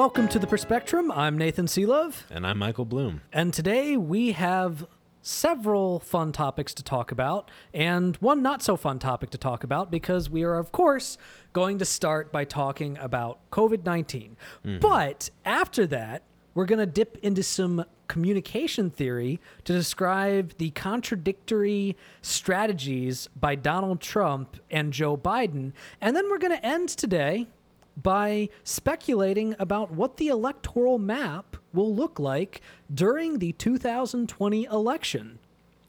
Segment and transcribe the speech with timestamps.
[0.00, 1.12] Welcome to the Perspectrum.
[1.12, 3.20] I'm Nathan Seelove, And I'm Michael Bloom.
[3.34, 4.86] and today we have
[5.20, 9.90] several fun topics to talk about, and one not so fun topic to talk about
[9.90, 11.18] because we are, of course,
[11.52, 14.38] going to start by talking about COVID 19.
[14.64, 14.78] Mm-hmm.
[14.78, 16.22] But after that,
[16.54, 24.00] we're going to dip into some communication theory to describe the contradictory strategies by Donald
[24.00, 25.74] Trump and Joe Biden.
[26.00, 27.48] And then we're going to end today
[27.96, 32.60] by speculating about what the electoral map will look like
[32.92, 35.38] during the 2020 election.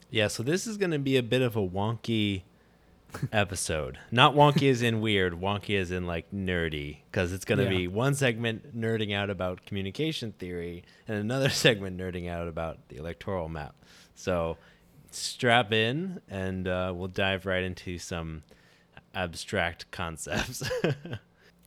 [0.10, 2.44] Yeah, so this is going to be a bit of a wonky
[3.32, 3.98] episode.
[4.12, 7.70] Not wonky as in weird, wonky as in like nerdy, because it's going to Yeah.
[7.78, 12.98] be one segment nerding out about communication theory and another segment nerding out about the
[12.98, 13.76] electoral map.
[14.16, 14.58] So
[15.12, 18.44] strap in and uh, we'll dive right into some
[19.14, 20.64] abstract concepts.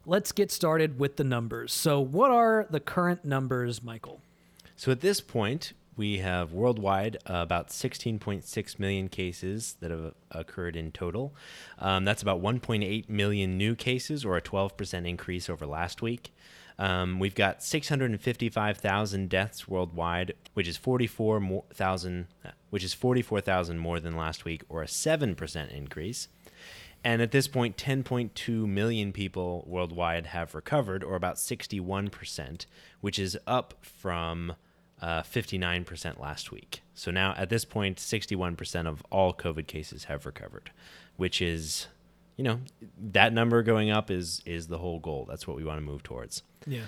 [0.07, 1.73] Let's get started with the numbers.
[1.73, 4.21] So, what are the current numbers, Michael?
[4.77, 10.77] So at this point, we have worldwide uh, about 16.6 million cases that have occurred
[10.77, 11.35] in total.
[11.79, 16.35] Um, that's about 1.8 million new cases, or a 12% increase over last week.
[16.79, 24.17] Um, we've got 655,000 deaths worldwide, which is 44,000, uh, which is 44,000 more than
[24.17, 26.29] last week, or a 7% increase.
[27.05, 32.67] And at this point, 10.2 million people worldwide have recovered, or about 61%,
[33.03, 34.55] which is up from
[35.03, 36.81] uh, 59% last week.
[36.95, 40.71] So now at this point, 61% of all COVID cases have recovered,
[41.19, 41.89] which is,
[42.37, 42.61] you know,
[42.99, 45.27] that number going up is is the whole goal.
[45.29, 46.43] That's what we want to move towards.
[46.67, 46.87] Yeah.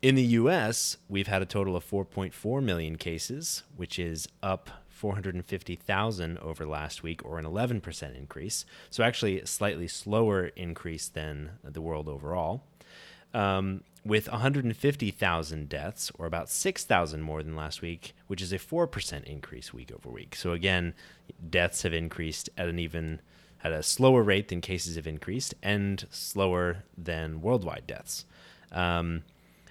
[0.00, 6.38] In the US, we've had a total of 4.4 million cases, which is up 450,000
[6.38, 8.66] over last week, or an 11% increase.
[8.90, 12.64] So, actually, a slightly slower increase than the world overall.
[13.32, 19.24] Um, with 150,000 deaths, or about 6,000 more than last week, which is a 4%
[19.24, 20.36] increase week over week.
[20.36, 20.92] So, again,
[21.48, 23.20] deaths have increased at an even
[23.64, 28.26] at a slower rate than cases have increased and slower than worldwide deaths.
[28.70, 29.22] Um,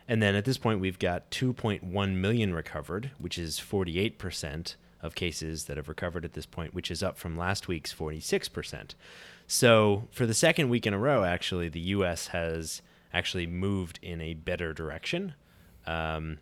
[0.07, 5.65] and then at this point, we've got 2.1 million recovered, which is 48% of cases
[5.65, 8.91] that have recovered at this point, which is up from last week's 46%.
[9.47, 12.27] So for the second week in a row, actually, the U.S.
[12.27, 12.81] has
[13.13, 15.33] actually moved in a better direction,
[15.87, 16.37] um,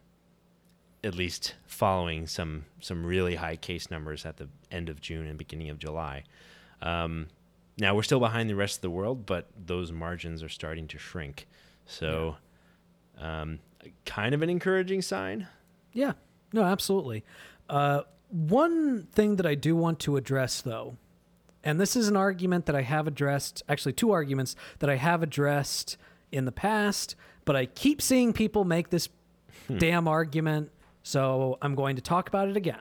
[1.04, 5.38] at least following some some really high case numbers at the end of June and
[5.38, 6.24] beginning of July.
[6.82, 7.28] Um,
[7.78, 10.98] now we're still behind the rest of the world, but those margins are starting to
[10.98, 11.48] shrink.
[11.86, 12.38] So,
[13.20, 13.60] um,
[14.06, 15.48] kind of an encouraging sign.
[15.94, 16.14] Yeah,
[16.52, 17.24] no, absolutely.
[17.70, 20.98] Uh, one thing that I do want to address, though,
[21.64, 25.24] and this is an argument that I have addressed, actually, two arguments that I have
[25.24, 25.98] addressed
[26.32, 27.16] in the past,
[27.46, 29.10] but I keep seeing people make this
[29.78, 30.72] damn argument,
[31.04, 32.80] so I'm going to talk about it again.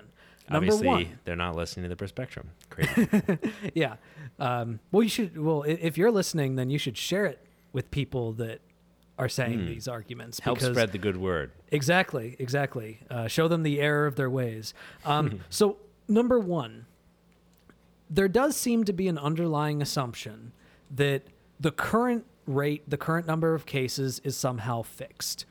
[0.49, 2.51] Number Obviously, one, they're not listening to the Perspectrum.
[2.71, 3.09] Crazy.
[3.75, 3.97] yeah.
[4.39, 5.37] Um, well, you should.
[5.37, 8.61] Well, if you're listening, then you should share it with people that
[9.19, 10.41] are saying these arguments.
[10.41, 11.50] Help because- spread the good word.
[11.71, 13.00] Exactly, exactly.
[13.10, 14.75] Uh, show them the error of their ways.
[15.04, 16.87] Um, so, number one,
[18.10, 20.53] there does seem to be an underlying assumption
[20.94, 21.22] that
[21.59, 25.47] the current rate, the current number of cases is somehow fixed.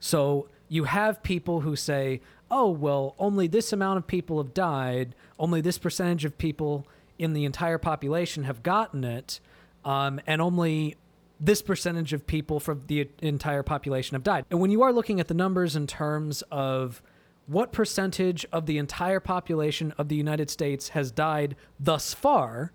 [0.00, 2.20] So, you have people who say,
[2.50, 6.86] oh, well, only this amount of people have died, only this percentage of people
[7.18, 9.40] in the entire population have gotten it,
[9.84, 10.96] um, and only
[11.40, 14.44] this percentage of people from the entire population have died.
[14.50, 17.00] And when you are looking at the numbers in terms of
[17.46, 22.72] what percentage of the entire population of the United States has died thus far,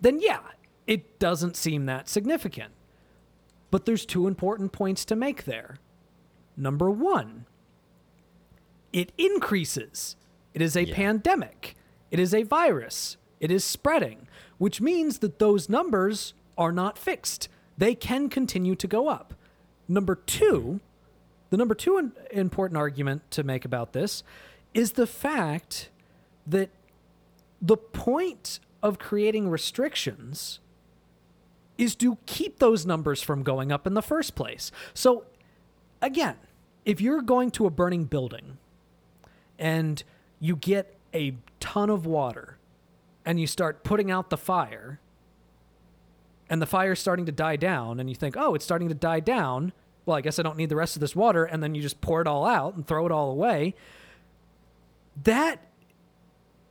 [0.00, 0.40] then yeah,
[0.86, 2.72] it doesn't seem that significant.
[3.70, 5.76] But there's two important points to make there.
[6.56, 7.46] Number one,
[8.92, 10.16] it increases.
[10.52, 10.94] It is a Yeah.
[10.96, 11.76] pandemic.
[12.10, 13.16] It is a virus.
[13.38, 14.26] It is spreading,
[14.58, 17.48] which means that those numbers are not fixed.
[17.80, 19.32] They can continue to go up.
[19.88, 20.80] Number two,
[21.48, 24.22] the number two important argument to make about this
[24.74, 25.88] is the fact
[26.46, 26.68] that
[27.62, 30.60] the point of creating restrictions
[31.78, 34.70] is to keep those numbers from going up in the first place.
[34.92, 35.24] So
[36.02, 36.36] again,
[36.84, 38.58] if you're going to a burning building
[39.58, 40.02] and
[40.38, 42.58] you get a ton of water
[43.24, 45.00] and you start putting out the fire
[46.50, 49.20] and the fire's starting to die down and you think, "Oh, it's starting to die
[49.20, 49.72] down."
[50.04, 52.00] Well, I guess I don't need the rest of this water and then you just
[52.00, 53.74] pour it all out and throw it all away.
[55.22, 55.60] That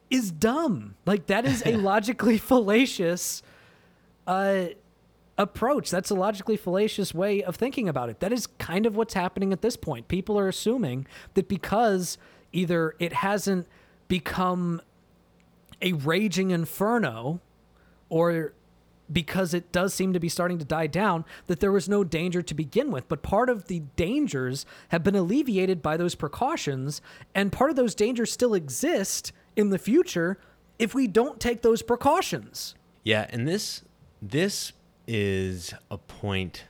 [0.10, 0.96] is dumb.
[1.06, 3.42] Like that is a logically fallacious
[4.28, 4.66] uh
[5.38, 5.90] approach.
[5.90, 8.20] That's a logically fallacious way of thinking about it.
[8.20, 10.10] That is kind of what's happening at this point.
[10.10, 12.18] People are assuming that because
[12.52, 13.66] either it hasn't
[14.10, 14.82] become
[15.82, 17.40] a raging inferno
[18.10, 18.54] or
[19.12, 22.42] because it does seem to be starting to die down, that there was no danger
[22.42, 23.08] to begin with.
[23.08, 27.02] But part of the dangers have been alleviated by those precautions,
[27.34, 30.40] and part of those dangers still exist in the future
[30.78, 32.76] if we don't take those precautions.
[33.04, 33.84] Yeah, and this
[34.22, 34.74] this
[35.08, 36.66] is a point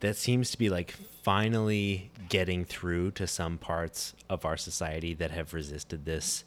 [0.00, 0.92] that seems to be like
[1.22, 6.44] finally getting through to some parts of our society that have resisted this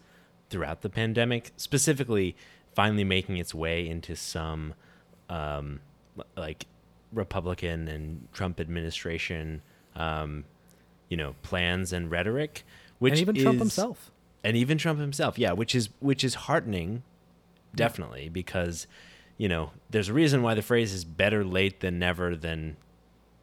[0.49, 2.35] throughout the pandemic, specifically
[2.73, 4.73] finally making its way into some
[5.29, 5.79] um,
[6.35, 6.65] like
[7.13, 9.61] Republican and Trump administration,
[9.95, 10.43] um,
[11.09, 12.65] you know, plans and rhetoric,
[12.99, 14.11] which and even Trump himself.
[14.43, 17.03] and even Trump himself, yeah, which is which is heartening,
[17.75, 18.87] definitely because,
[19.37, 22.77] you know, there's a reason why the phrase is better late than never than,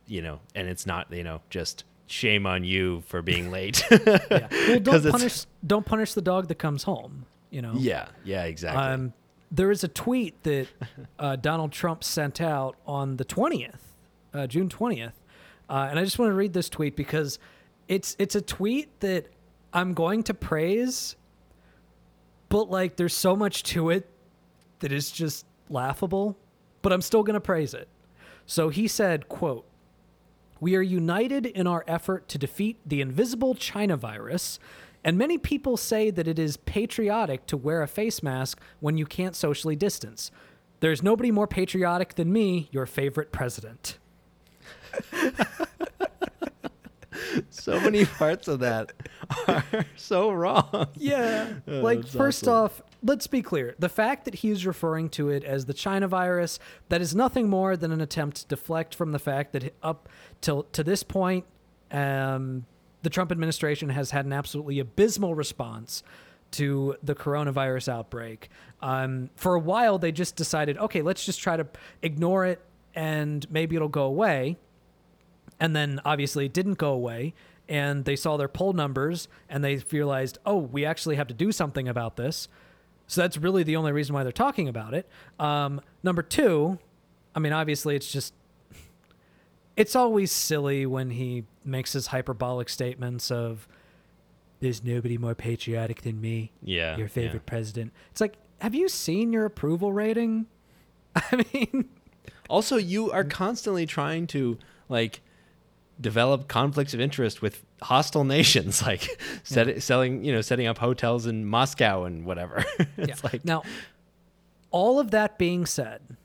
[0.06, 3.82] you know, and it's not you know just shame on you for being late.
[3.90, 4.48] Yeah.
[4.50, 7.26] Well, don't punish don't punish the dog that comes home.
[7.50, 7.74] You know.
[7.76, 8.82] yeah, yeah, exactly.
[8.82, 9.12] Um,
[9.54, 10.66] there is a tweet that
[11.18, 13.94] uh, Donald Trump sent out on the twentieth,
[14.32, 15.14] uh, June twentieth,
[15.70, 17.38] uh, and I just want to read this tweet because
[17.88, 19.28] it's it's a tweet that
[19.72, 21.16] I'm going to praise,
[22.48, 24.10] but like there's so much to it
[24.80, 26.36] that is just laughable,
[26.82, 27.88] but I'm still going to praise it.
[28.46, 29.66] So he said, "quote."
[30.60, 34.58] We are united in our effort to defeat the invisible China virus,
[35.04, 39.04] and many people say that it is patriotic to wear a face mask when you
[39.04, 40.30] can't socially distance.
[40.80, 43.98] There's nobody more patriotic than me, your favorite president.
[47.50, 48.92] so many parts of that
[49.46, 49.64] are
[49.96, 50.88] so wrong.
[50.94, 51.48] Yeah.
[51.66, 52.52] Oh, like, first awesome.
[52.52, 53.74] off, let's be clear.
[53.78, 56.58] The fact that he's referring to it as the China virus,
[56.88, 60.08] that is nothing more than an attempt to deflect from the fact that up
[60.40, 61.44] till to this point,
[61.90, 62.66] um,
[63.04, 66.02] the Trump administration has had an absolutely abysmal response
[66.52, 68.48] to the coronavirus outbreak.
[68.80, 71.66] Um, for a while, they just decided, okay, let's just try to
[72.02, 72.60] ignore it
[72.94, 74.56] and maybe it'll go away.
[75.60, 77.34] And then obviously it didn't go away.
[77.68, 81.52] And they saw their poll numbers and they realized oh we actually have to do
[81.52, 82.48] something about this.
[83.06, 85.08] So that's really the only reason why they're talking about it.
[85.38, 86.78] Um, number two
[87.34, 88.32] i mean obviously it's just
[89.76, 93.66] it's always silly when he makes his hyperbolic statements of
[94.60, 97.12] there's nobody more patriotic than me Yeah, your yeah.
[97.12, 100.46] favorite president it's like have you seen your approval rating
[101.16, 101.88] i mean
[102.50, 103.30] Also, you are mm.
[103.30, 104.58] constantly trying to
[104.90, 105.22] like
[105.98, 109.08] develop conflicts of interest with hostile nations, like
[109.44, 112.62] set, selling, you know, setting up hotels in Moscow and whatever.
[112.98, 113.30] it's Yeah.
[113.32, 113.62] like now,
[114.70, 116.16] all of that being said,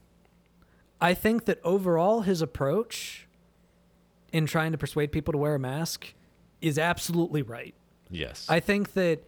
[1.00, 3.26] I think that overall his approach
[4.32, 6.14] in trying to persuade people to wear a mask
[6.62, 7.74] is absolutely right.
[8.10, 9.24] yes, I think that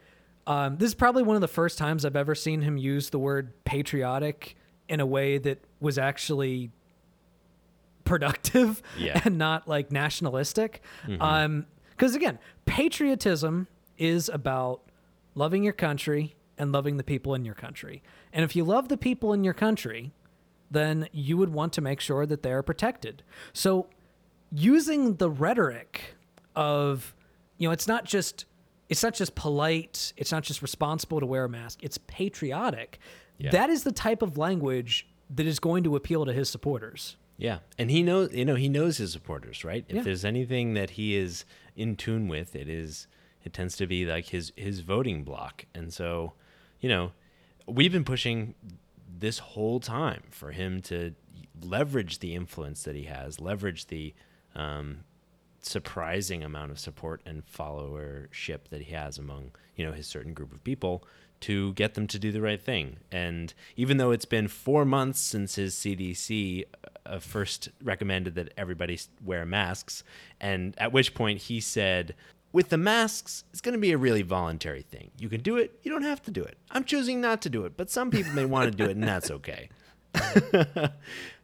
[0.48, 3.20] um, this is probably one of the first times I've ever seen him use the
[3.20, 4.55] word patriotic
[4.89, 6.72] in a way that was actually
[8.03, 9.22] productive Yeah.
[9.25, 10.81] and not like nationalistic.
[11.20, 13.67] Um, because again, patriotism
[13.98, 14.81] is about
[15.36, 18.01] loving your country and loving the people in your country.
[18.34, 20.12] And if you love the people in your country,
[20.72, 23.22] then you would want to make sure that they're protected.
[23.53, 23.88] So
[24.51, 26.15] using the rhetoric
[26.55, 27.13] of,
[27.58, 28.46] you know, it's not just
[28.89, 33.00] it's not just polite, it's not just responsible to wear a mask, it's patriotic.
[33.38, 33.51] Yeah.
[33.51, 37.15] That is the type of language that is going to appeal to his supporters.
[37.38, 39.86] yeah, and he knows, you know, he knows his supporters, right?
[39.88, 40.01] If Yeah.
[40.03, 43.08] there's anything that he is in tune with, it is
[43.43, 46.34] it tends to be like his his voting block, and so,
[46.81, 47.13] you know,
[47.65, 48.53] we've been pushing
[49.08, 51.15] this whole time for him to
[51.62, 54.13] leverage the influence that he has, leverage the
[54.55, 55.03] um,
[55.62, 60.51] surprising amount of support and followership that he has among you know his certain group
[60.51, 61.03] of people
[61.41, 62.98] to get them to do the right thing.
[63.12, 66.65] And even though it's been four months since his CDC
[67.05, 70.03] uh, first recommended that everybody wear masks,
[70.39, 72.15] and at which point he said.
[72.53, 75.12] With the masks, it's going to be a really voluntary thing.
[75.17, 76.58] You can do it, you don't have to do it.
[76.70, 79.05] I'm choosing not to do it, but some people may want to do it, and
[79.05, 79.70] that's okay.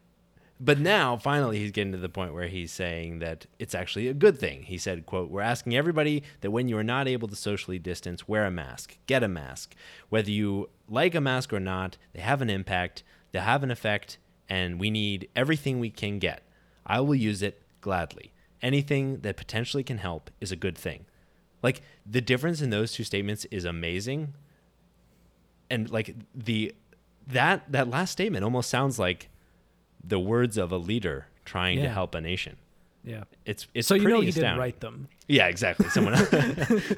[0.59, 4.13] but now finally he's getting to the point where he's saying that it's actually a
[4.13, 4.63] good thing.
[4.63, 8.27] He said, quote, "We're asking everybody that when you are not able to socially distance,
[8.27, 8.97] wear a mask.
[9.05, 9.75] Get a mask.
[10.09, 14.17] Whether you like a mask or not, they have an impact, they have an effect,
[14.49, 16.43] and we need everything we can get.
[16.85, 18.33] I will use it gladly.
[18.61, 21.05] Anything that potentially can help is a good thing."
[21.61, 24.33] Like the difference in those two statements is amazing.
[25.69, 26.73] And like the
[27.27, 29.29] that that last statement almost sounds like
[30.03, 32.57] the words of a leader trying to help a nation.
[33.03, 33.23] Yeah.
[33.45, 34.49] It's it's so you pretty know he astounding.
[34.51, 35.07] didn't write them.
[35.27, 35.87] Yeah, exactly.
[35.89, 36.29] Someone else,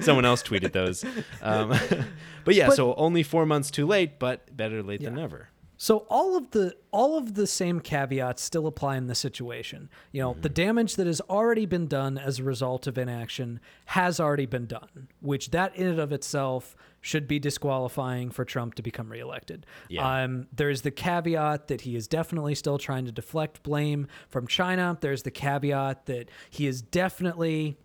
[0.00, 1.04] someone else tweeted those.
[1.40, 1.68] Um,
[2.44, 5.48] but yeah, But- so only four months too late, but better late than never.
[5.82, 9.88] So all of the all of the same caveats still apply in this situation.
[10.12, 14.20] You know, the damage that has already been done as a result of inaction has
[14.20, 18.82] already been done, which that in and of itself should be disqualifying for Trump to
[18.82, 19.64] become reelected.
[19.88, 20.24] Yeah.
[20.24, 24.98] Um, there's the caveat that he is definitely still trying to deflect blame from China.
[25.00, 27.78] There's the caveat that he is definitely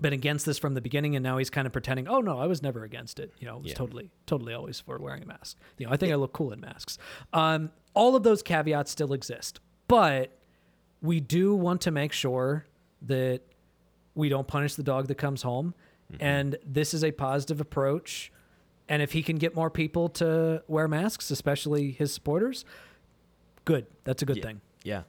[0.00, 2.46] been against this from the beginning and now he's kind of pretending oh no i
[2.46, 3.32] was never against it.
[3.38, 3.76] You know it was Yeah.
[3.78, 5.56] totally totally always for wearing a mask.
[5.78, 6.98] You know i think i look cool in masks.
[7.32, 10.36] Um, all of those caveats still exist but
[11.00, 12.64] we do want to make sure
[13.02, 13.42] that
[14.14, 15.74] we don't punish the dog that comes home
[16.20, 18.30] and this is a positive approach
[18.88, 22.64] and if he can get more people to wear masks especially his supporters
[23.64, 23.86] good.
[24.04, 24.60] That's a good thing.
[24.82, 25.02] Yeah.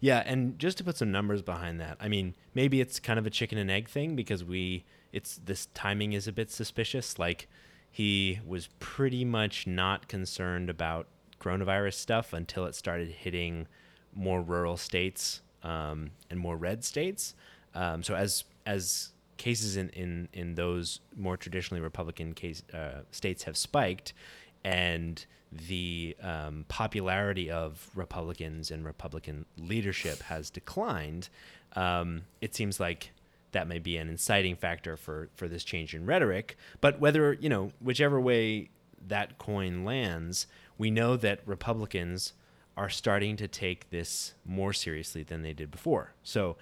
[0.00, 3.26] Yeah, and just to put some numbers behind that, I mean, maybe it's kind of
[3.26, 7.18] a chicken and egg thing because we it's this timing is a bit suspicious.
[7.18, 7.48] Like
[7.90, 11.08] he was pretty much not concerned about
[11.40, 13.66] coronavirus stuff until it started hitting
[14.14, 17.34] more rural states um, and more red states.
[17.74, 23.44] Um, so as as cases in, in, in those more traditionally Republican case uh, states
[23.44, 24.12] have spiked,
[24.64, 31.28] and the um, popularity of Republicans and Republican leadership has declined,
[31.74, 33.12] um, it seems like
[33.52, 36.56] that may be an inciting factor for, for this change in rhetoric.
[36.80, 38.70] But whether, you know, whichever way
[39.06, 42.34] that coin lands, we know that Republicans
[42.76, 46.12] are starting to take this more seriously than they did before.
[46.22, 46.56] So,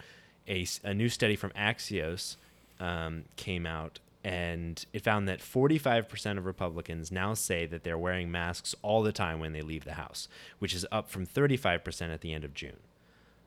[0.49, 2.37] a, a new study from Axios
[2.79, 8.29] um, came out and it found that 45% of Republicans now say that they're wearing
[8.29, 10.27] masks all the time when they leave the house,
[10.59, 12.79] which is up from 35% at the end of June.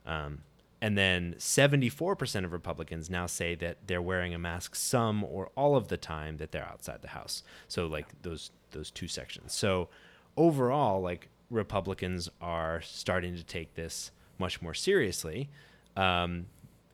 [0.06, 0.44] Um,
[0.82, 5.76] and then 74% of Republicans now say that they're wearing a mask some or all
[5.76, 7.44] of the time that they're outside the house.
[7.68, 9.54] So like those those two sections.
[9.54, 9.90] So
[10.38, 15.50] overall, like Republicans are starting to take this much more seriously.
[15.98, 16.46] Um,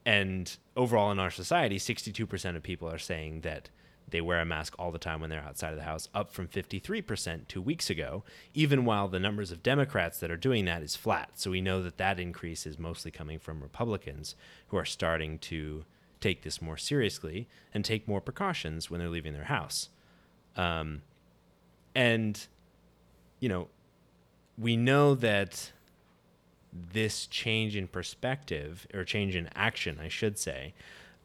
[0.06, 3.70] and overall in our society, 62% of people are saying that
[4.08, 6.48] they wear a mask all the time when they're outside of the house, up from
[6.48, 10.96] 53% two weeks ago, even while the numbers of Democrats that are doing that is
[10.96, 11.32] flat.
[11.36, 14.36] So we know that that increase is mostly coming from Republicans
[14.68, 15.86] who are starting to
[16.22, 19.90] take this more seriously and take more precautions when they're leaving their house.
[20.56, 21.02] Um,
[21.96, 22.46] and,
[23.40, 23.70] you know,
[24.58, 25.72] we know that
[26.94, 30.74] this change in perspective or change in action, I should say,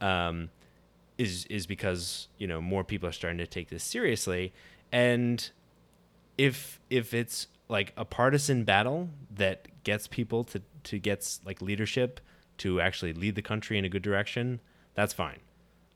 [0.00, 0.50] um,
[1.18, 4.52] is is because you know more people are starting to take this seriously,
[4.92, 5.50] and
[6.38, 12.20] if if it's like a partisan battle that gets people to to gets like leadership
[12.58, 14.60] to actually lead the country in a good direction,
[14.94, 15.40] that's fine,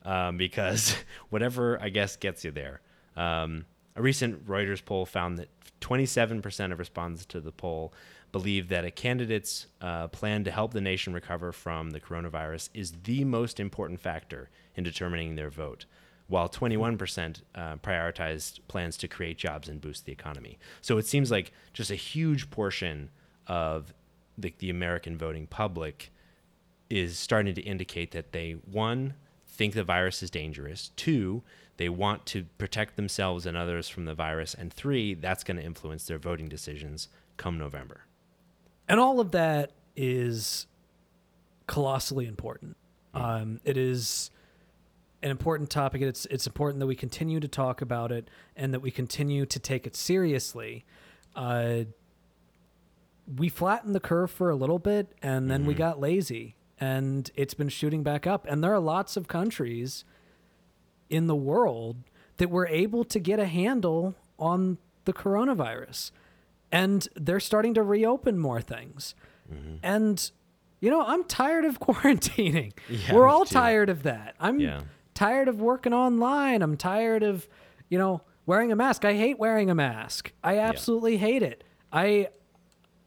[0.04, 0.96] um, because
[1.30, 2.80] whatever I guess gets you there.
[3.16, 5.49] Um, a recent Reuters poll found that
[5.80, 7.92] 27% of respondents to the poll
[8.35, 12.91] believe that a candidate's uh, plan to help the nation recover from the coronavirus is
[13.05, 15.87] the most important factor in determining their vote,
[16.26, 20.59] while 21% uh, prioritized plans to create jobs and boost the economy.
[20.81, 23.09] So it seems like just a huge portion
[23.47, 23.95] of
[24.37, 26.11] the, the American voting public
[26.91, 29.14] is starting to indicate that they, one,
[29.47, 31.45] think the virus is dangerous, two,
[31.76, 35.62] they want to protect themselves and others from the virus, and three, that's going to
[35.62, 38.07] influence their voting decisions come November.
[38.88, 40.67] And all of that is
[41.67, 42.76] colossally important.
[43.14, 44.31] Um, it is
[45.23, 46.03] an important topic.
[46.03, 49.59] It's it's important that we continue to talk about it and that we continue to
[49.59, 50.85] take it seriously.
[51.35, 51.85] Uh,
[53.38, 57.55] we flattened the curve for a little bit, and then we got lazy, and it's
[57.55, 58.45] been shooting back up.
[58.47, 60.05] And there are lots of countries
[61.09, 61.97] in the world
[62.37, 64.76] that were able to get a handle on
[65.07, 66.11] the coronavirus
[66.75, 69.14] and they're starting to reopen more things.
[69.52, 69.76] Mm-hmm.
[69.83, 70.31] And
[70.81, 72.73] you know, I'm tired of quarantining.
[72.90, 73.54] Yeah, We're all too.
[73.54, 74.35] tired of that.
[74.38, 74.83] I'm Yeah.
[75.14, 76.61] tired of working online.
[76.62, 77.49] I'm tired of,
[77.88, 79.04] you know, wearing a mask.
[79.04, 80.33] I hate wearing a mask.
[80.43, 81.64] I absolutely hate it.
[81.93, 82.28] I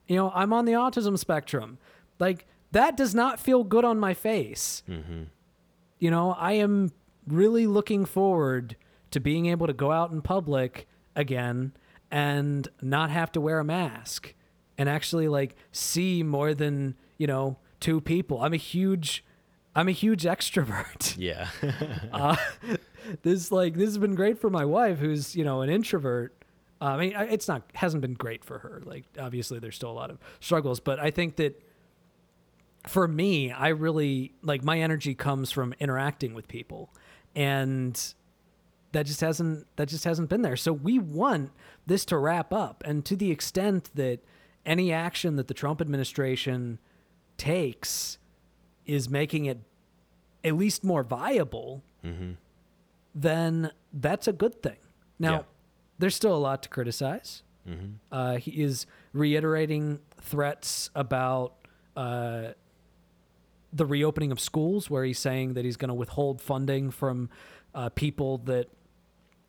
[0.08, 1.78] you know, I'm on the autism spectrum.
[2.20, 4.82] Like that does not feel good on my face.
[4.90, 5.24] Mm-hmm.
[6.00, 6.92] You know, I am
[7.28, 8.76] really looking forward
[9.12, 11.74] to being able to go out in public again
[12.12, 14.34] and not have to wear a mask
[14.78, 18.42] and actually like see more than, you know, two people.
[18.42, 19.24] I'm a huge
[19.76, 21.16] I'm a huge extrovert.
[21.18, 21.50] Yeah.
[22.12, 22.36] uh,
[23.22, 26.34] this like this has been great for my wife who's, you know, an introvert.
[26.82, 28.82] Uh, I mean, it's not hasn't been great for her.
[28.86, 31.62] Like obviously there's still a lot of struggles, but I think that
[32.88, 36.90] for me, I really like my energy comes from interacting with people.
[37.36, 38.02] And
[38.94, 40.56] that just hasn't that just hasn't been there.
[40.56, 41.52] So we want
[41.88, 44.20] this to wrap up and to the extent that
[44.65, 46.77] any action that the Trump administration
[47.38, 48.17] takes
[48.86, 49.60] is making it
[50.44, 51.82] at least more viable,
[53.15, 54.77] then that's a good thing.
[55.20, 55.44] Now, Yeah.
[56.00, 57.44] there's still a lot to criticize.
[58.13, 61.53] Uh, he is reiterating threats about
[61.98, 62.53] uh,
[63.74, 67.29] the reopening of schools, where he's saying that he's going to withhold funding from
[67.75, 68.70] uh, people that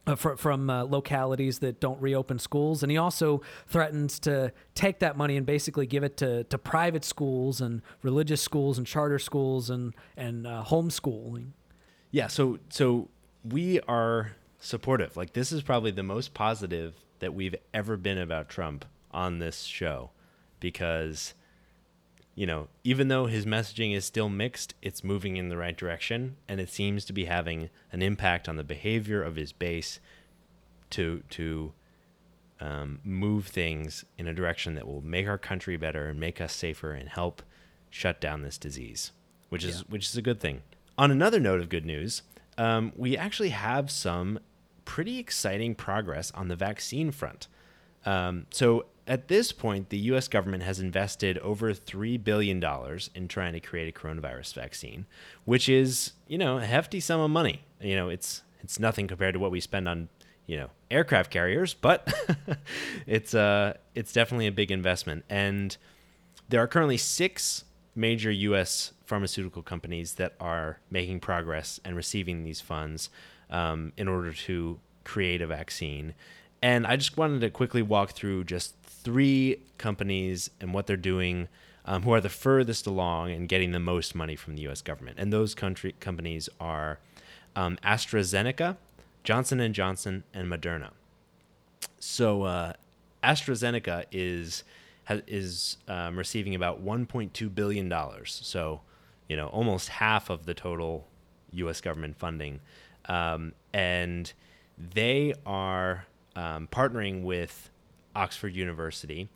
[0.09, 4.99] uh, fr- from uh, localities that don't reopen schools, and he also threatens to take
[5.01, 9.19] that money and basically give it to, to private schools and religious schools and charter
[9.19, 11.51] schools and and uh, homeschooling.
[12.11, 13.09] Yeah, so so
[13.45, 15.17] we are supportive.
[15.17, 19.63] Like this is probably the most positive that we've ever been about Trump on this
[19.63, 20.11] show
[20.61, 21.35] because
[22.39, 26.37] you know, even though his messaging is still mixed, it's moving in the right direction
[26.47, 29.99] and it seems to be having an impact on the behavior of his base
[30.91, 31.73] to to
[32.61, 36.53] um, move things in a direction that will make our country better and make us
[36.53, 37.43] safer and help
[37.91, 39.11] shut down this disease,
[39.49, 39.85] which is Yeah.
[39.89, 40.63] which is a good thing.
[40.97, 42.23] On another note of good news,
[42.57, 44.39] um, we actually have some
[44.85, 47.49] pretty exciting progress on the vaccine front.
[48.07, 50.29] Um, so at this point, the U.S.
[50.29, 55.07] government has invested over three billion dollars in trying to create a coronavirus vaccine,
[55.45, 57.63] which is you know a hefty sum of money.
[57.81, 60.11] You know, it's it's nothing compared to what we spend on
[60.47, 62.13] you know aircraft carriers, but
[63.07, 65.25] it's uh it's definitely a big investment.
[65.31, 65.77] And
[66.51, 68.93] there are currently six major U.S.
[69.07, 73.11] pharmaceutical companies that are making progress and receiving these funds
[73.51, 76.15] um, in order to create a vaccine.
[76.63, 81.49] And I just wanted to quickly walk through just three companies and what they're doing,
[81.85, 84.83] um, who are the furthest along and getting the most money from the U.S.
[84.83, 85.19] government.
[85.19, 86.99] And those country companies are
[87.57, 88.77] um, AstraZeneca,
[89.25, 90.91] Johnson and Johnson, and Moderna.
[91.99, 92.73] So uh,
[93.23, 94.65] AstraZeneca is
[95.27, 98.41] is um, receiving about 1.2 billion dollars.
[98.43, 98.83] So
[99.29, 101.07] you know almost half of the total
[101.53, 101.81] U.S.
[101.81, 102.61] government funding,
[103.07, 104.33] um, and
[104.77, 106.07] they are
[106.37, 107.71] um, partnering with
[108.19, 109.29] Oxford University,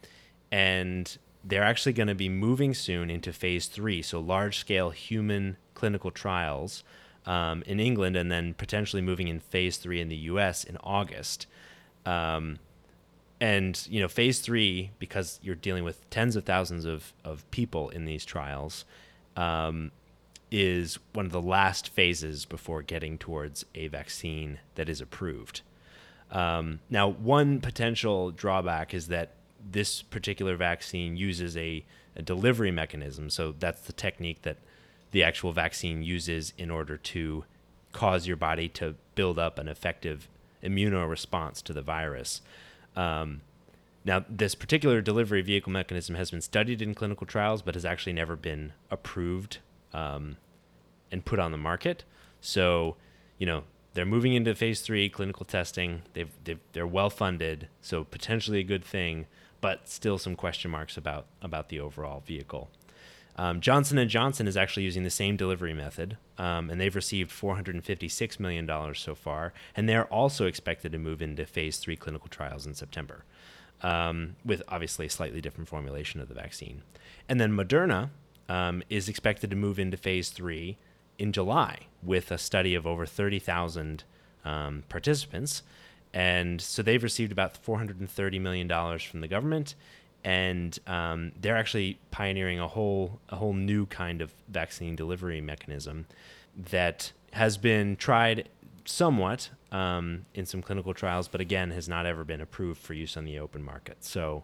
[0.50, 5.56] and they're actually going to be moving soon into phase three, so large scale human
[5.74, 6.84] clinical trials
[7.26, 10.64] um, in England, and then potentially moving in phase three in the U.S.
[10.64, 11.46] in August.
[12.04, 12.58] Um,
[13.40, 17.88] and you know, phase three, because you're dealing with tens of thousands of, of people
[17.90, 18.84] in these trials,
[19.36, 19.90] um,
[20.50, 25.62] is one of the last phases before getting towards a vaccine that is approved.
[26.32, 29.34] Um, now, one potential drawback is that
[29.70, 31.84] this particular vaccine uses a,
[32.16, 33.30] a delivery mechanism.
[33.30, 34.56] So that's the technique that
[35.12, 37.44] the actual vaccine uses in order to
[37.92, 40.26] cause your body to build up an effective
[40.64, 42.40] immunoresponse to the virus.
[42.96, 43.42] Um,
[44.04, 48.14] now, this particular delivery vehicle mechanism has been studied in clinical trials, but has actually
[48.14, 49.58] never been approved
[49.92, 50.38] um,
[51.12, 52.04] and put on the market.
[52.40, 52.96] So,
[53.38, 53.62] you know,
[53.94, 56.02] they're moving into phase three clinical testing.
[56.14, 59.26] They've, they've they're well funded, so potentially a good thing,
[59.60, 62.70] but still some question marks about about the overall vehicle.
[63.36, 67.30] Um, Johnson and Johnson is actually using the same delivery method, um, and they've received
[67.30, 72.28] 456 million dollars so far, and they're also expected to move into phase three clinical
[72.28, 73.24] trials in September,
[73.82, 76.82] um, with obviously a slightly different formulation of the vaccine.
[77.28, 78.10] And then Moderna
[78.48, 80.76] um, is expected to move into phase three
[81.22, 84.02] in July with a study of over 30,000
[84.44, 85.62] um, participants.
[86.12, 89.76] And so they've received about $430 million from the government.
[90.24, 96.06] And um, they're actually pioneering a whole, a whole new kind of vaccine delivery mechanism
[96.56, 98.48] that has been tried
[98.84, 103.16] somewhat um, in some clinical trials, but again, has not ever been approved for use
[103.16, 104.04] on the open market.
[104.04, 104.42] So,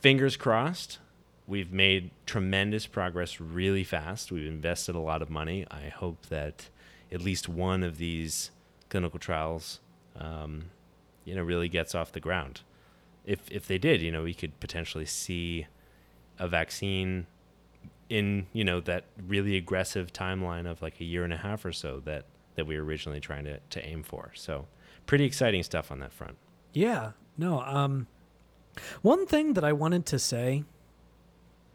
[0.00, 0.98] fingers crossed.
[1.46, 4.30] We've made tremendous progress really fast.
[4.30, 5.66] We've invested a lot of money.
[5.70, 6.68] I hope that
[7.10, 8.50] at least one of these
[8.88, 9.80] clinical trials,
[10.16, 10.66] um,
[11.24, 12.62] you know, really gets off the ground.
[13.24, 15.66] If if they did, you know, we could potentially see
[16.38, 17.26] a vaccine
[18.08, 21.72] in you know that really aggressive timeline of like a year and a half or
[21.72, 22.24] so that
[22.56, 24.30] that we were originally trying to, to aim for.
[24.34, 24.66] So
[25.06, 26.36] pretty exciting stuff on that front.
[26.72, 27.12] Yeah.
[27.38, 27.60] No.
[27.62, 28.06] Um,
[29.00, 30.64] one thing that I wanted to say,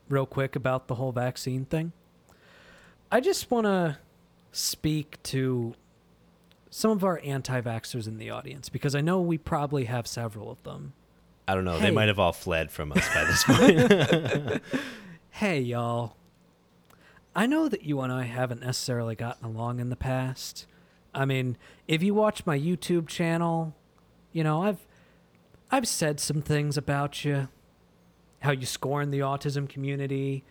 [0.09, 1.91] real quick, about the whole vaccine thing.
[3.11, 3.97] I just want to
[4.51, 5.75] speak to
[6.69, 10.61] some of our anti-vaxxers in the audience because I know we probably have several of
[10.63, 10.93] them.
[11.47, 11.77] I don't know.
[11.77, 11.85] Hey.
[11.85, 14.61] They might have all fled from us by this point.
[15.37, 16.15] Hey, y'all.
[17.35, 20.65] I know that you and I haven't necessarily gotten along in the past.
[21.13, 23.75] I mean, if you watch my YouTube channel,
[24.31, 24.87] you know, I've
[25.69, 27.49] I've said some things about you.
[28.39, 30.43] How you scorn the autism community,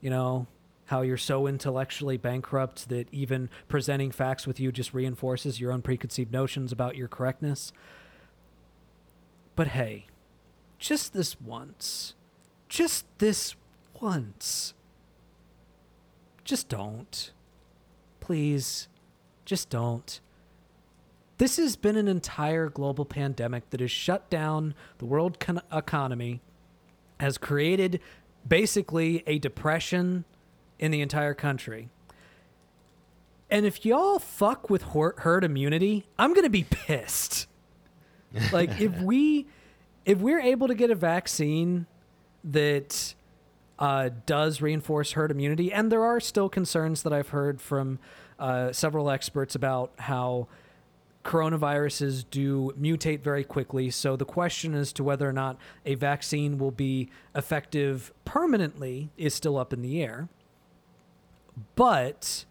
[0.00, 0.46] you know,
[0.86, 5.82] how you're so intellectually bankrupt that even presenting facts with you just reinforces your own
[5.82, 7.72] preconceived notions about your correctness.
[9.56, 10.06] But hey,
[10.78, 12.14] just this once,
[12.68, 13.54] just this
[14.00, 14.74] once,
[16.44, 17.32] just don't.
[18.20, 18.88] Please,
[19.44, 20.20] just don't.
[21.38, 26.40] This has been an entire global pandemic that has shut down the world con- economy,
[27.20, 28.00] has created
[28.46, 30.24] basically a depression
[30.78, 31.88] in the entire country.
[33.50, 37.46] And if y'all fuck with herd immunity, I'm going to be pissed.
[38.52, 39.46] like if we
[40.04, 41.86] if we're able to get a vaccine
[42.42, 43.14] that
[43.78, 47.98] uh, does reinforce herd immunity, and there are still concerns that I've heard from
[48.38, 50.48] uh, several experts about how
[51.24, 53.90] coronaviruses do mutate very quickly.
[53.90, 59.34] So the question as to whether or not a vaccine will be effective permanently is
[59.34, 60.28] still up in the air.
[61.74, 62.44] But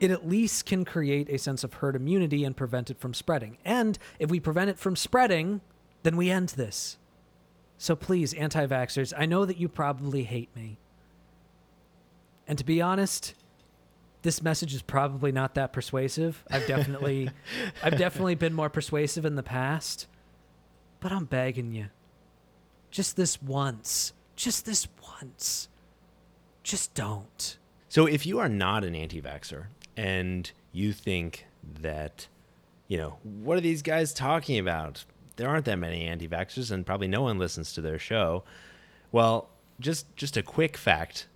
[0.00, 3.58] it at least can create a sense of herd immunity and prevent it from spreading.
[3.64, 5.60] And if we prevent it from spreading,
[6.02, 6.98] then we end this.
[7.78, 10.78] So please, anti vaxxers, I know that you probably hate me.
[12.48, 13.34] And to be honest,
[14.22, 16.42] this message is probably not that persuasive.
[16.50, 17.30] I've definitely
[17.82, 20.06] I've definitely been more persuasive in the past.
[21.00, 21.86] But I'm begging you.
[22.90, 24.12] Just this once.
[24.36, 25.68] Just this once.
[26.62, 27.58] Just don't.
[27.88, 31.46] So if you are not an anti-vaxxer and you think
[31.80, 32.28] that,
[32.86, 35.04] you know, what are these guys talking about?
[35.36, 38.44] There aren't that many anti-vaxxers and probably no one listens to their show.
[39.10, 39.48] Well,
[39.80, 41.26] just just a quick fact.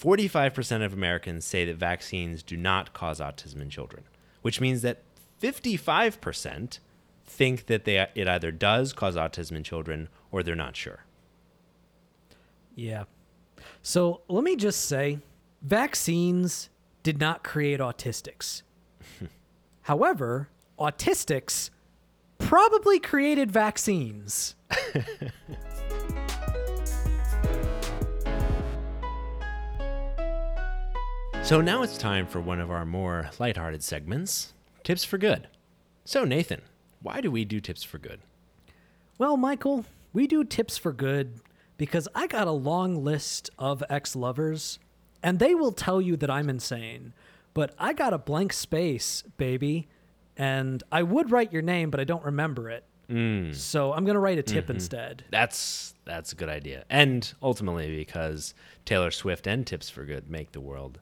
[0.00, 4.04] 45% of Americans say that vaccines do not cause autism in children,
[4.42, 5.02] which means that
[5.40, 6.78] 55%
[7.26, 11.04] think that they it either does cause autism in children or they're not sure.
[12.74, 13.04] Yeah.
[13.82, 15.18] So let me just say
[15.62, 16.68] vaccines
[17.02, 18.62] did not create autistics.
[19.82, 21.70] However, autistics
[22.38, 24.54] probably created vaccines.
[31.44, 35.46] So now it's time for one of our more lighthearted segments, Tips for Good.
[36.06, 36.62] So Nathan,
[37.02, 38.20] why do we do Tips for Good?
[39.18, 41.40] Well, Michael, we do tips for good
[41.76, 44.78] because I got a long list of ex lovers,
[45.22, 47.12] and they will tell you that I'm insane.
[47.52, 49.86] But I got a blank space, baby,
[50.38, 52.84] and I would write your name, but I don't remember it.
[53.10, 53.54] Mm.
[53.54, 54.76] So I'm going to write a tip mm-hmm.
[54.76, 55.24] instead.
[55.30, 56.86] That's that's a good idea.
[56.88, 58.54] And ultimately because
[58.86, 61.00] Taylor Swift and Tips for Good make the world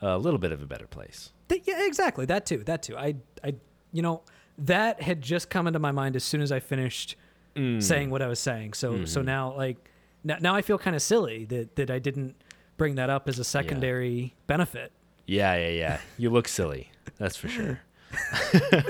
[0.00, 1.32] a little bit of a better place.
[1.64, 2.26] Yeah, exactly.
[2.26, 2.64] That too.
[2.64, 2.96] That too.
[2.96, 3.54] I, I,
[3.92, 4.22] you know,
[4.58, 7.16] that had just come into my mind as soon as I finished
[7.54, 7.82] mm.
[7.82, 8.74] saying what I was saying.
[8.74, 9.26] So, so mm-hmm.
[9.26, 9.76] now, like,
[10.22, 12.34] now, now I feel kind of silly that that I didn't
[12.76, 14.92] bring that up as a secondary benefit.
[15.26, 16.00] Yeah, yeah, yeah.
[16.18, 16.90] You look silly.
[17.18, 17.80] That's for sure.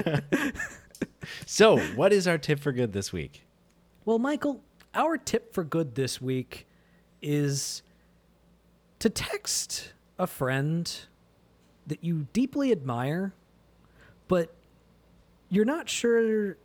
[1.46, 3.44] so, what is our tip for good this week?
[4.04, 4.62] Well, Michael,
[4.94, 6.66] our tip for good this week
[7.22, 7.82] is
[8.98, 11.06] to text a friend
[11.86, 13.34] that you deeply admire,
[14.28, 14.54] but
[15.48, 16.56] you're not sure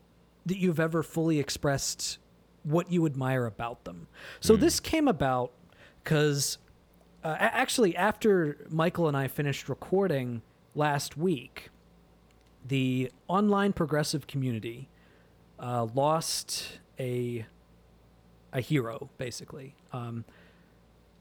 [0.46, 2.18] that you've ever fully expressed
[2.64, 4.08] what you admire about them.
[4.40, 5.52] So this came about
[6.04, 6.58] because
[7.24, 10.42] uh, actually after Michael and I finished recording
[10.76, 11.70] last week,
[12.66, 14.90] the online progressive community
[15.60, 17.46] uh, lost a
[18.52, 19.76] a hero basically.
[19.94, 20.26] Um,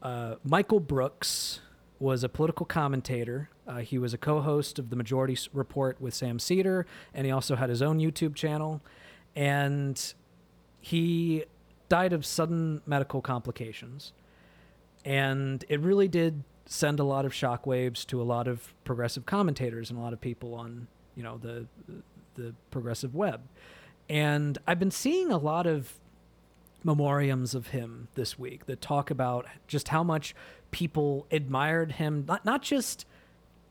[0.01, 1.61] uh, Michael Brooks
[1.99, 3.49] was a political commentator.
[3.67, 7.55] Uh, he was a co-host of the Majority Report with Sam Seder, and he also
[7.55, 8.81] had his own YouTube channel.
[9.35, 10.13] And
[10.79, 11.45] he
[11.89, 14.13] died of sudden medical complications,
[15.03, 19.89] and it really did send a lot of shockwaves to a lot of progressive commentators
[19.89, 21.65] and a lot of people on you know the
[22.35, 23.41] the progressive web.
[24.07, 25.93] And I've been seeing a lot of
[26.85, 30.35] memoriams of him this week that talk about just how much
[30.71, 33.05] people admired him, not, not just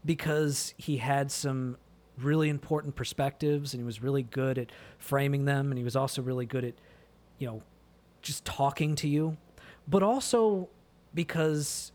[0.05, 1.77] because he had some
[2.19, 6.21] really important perspectives and he was really good at framing them and he was also
[6.21, 6.75] really good at,
[7.39, 7.63] you know,
[8.23, 9.37] just talking to you,
[9.87, 10.69] but also
[11.15, 11.93] because,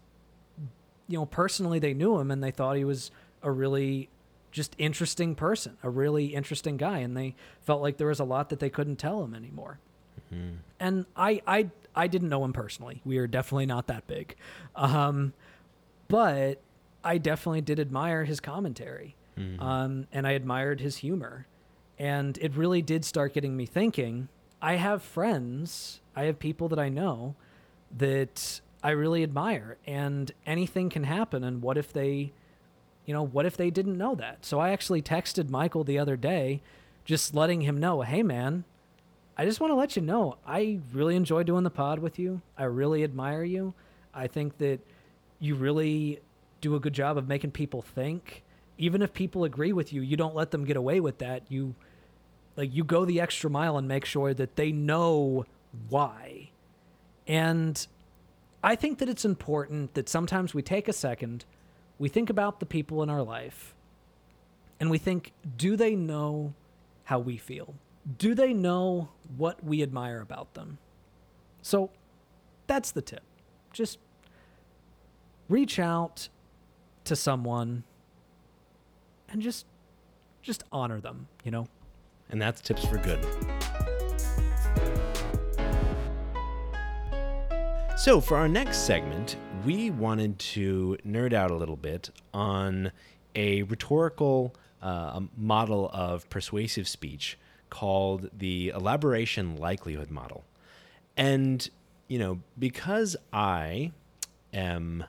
[1.07, 4.09] you know, personally they knew him and they thought he was a really
[4.51, 8.49] just interesting person, a really interesting guy, and they felt like there was a lot
[8.49, 9.79] that they couldn't tell him anymore.
[10.33, 10.55] Mm-hmm.
[10.79, 13.01] And I, I, I didn't know him personally.
[13.05, 14.35] We are definitely not that big,
[14.75, 15.33] um,
[16.07, 16.61] but
[17.03, 19.61] I definitely did admire his commentary, mm-hmm.
[19.61, 21.47] um, and I admired his humor,
[21.97, 24.29] and it really did start getting me thinking.
[24.61, 27.35] I have friends, I have people that I know
[27.97, 31.43] that I really admire, and anything can happen.
[31.43, 32.33] And what if they
[33.05, 34.45] you know, what if they didn't know that?
[34.45, 36.61] So I actually texted Michael the other day,
[37.05, 38.63] just letting him know, hey, man,
[39.37, 42.41] I just want to let you know, I really enjoy doing the pod with you.
[42.57, 43.73] I really admire you.
[44.13, 44.79] I think that
[45.39, 46.19] you really
[46.61, 48.43] do a good job of making people think.
[48.77, 51.43] Even if people agree with you, you don't let them get away with that.
[51.49, 51.75] You
[52.55, 55.45] like you go the extra mile and make sure that they know
[55.89, 56.51] why.
[57.27, 57.85] And
[58.63, 61.45] I think that it's important that sometimes we take a second
[61.99, 63.73] we think about the people in our life
[64.79, 66.53] and we think, do they know
[67.05, 67.75] how we feel?
[68.17, 70.77] Do they know what we admire about them?
[71.61, 71.89] So
[72.67, 73.23] that's the tip.
[73.71, 73.97] Just
[75.49, 76.29] reach out
[77.05, 77.83] to someone
[79.29, 79.65] and just
[80.41, 81.67] just honor them, you know?
[82.29, 83.19] And that's tips for good.
[87.97, 92.91] So, for our next segment, we wanted to nerd out a little bit on
[93.33, 97.37] a rhetorical uh, model of persuasive speech
[97.73, 100.43] called the elaboration likelihood model.
[101.17, 101.67] And,
[102.07, 103.91] you know, because I
[104.53, 105.05] am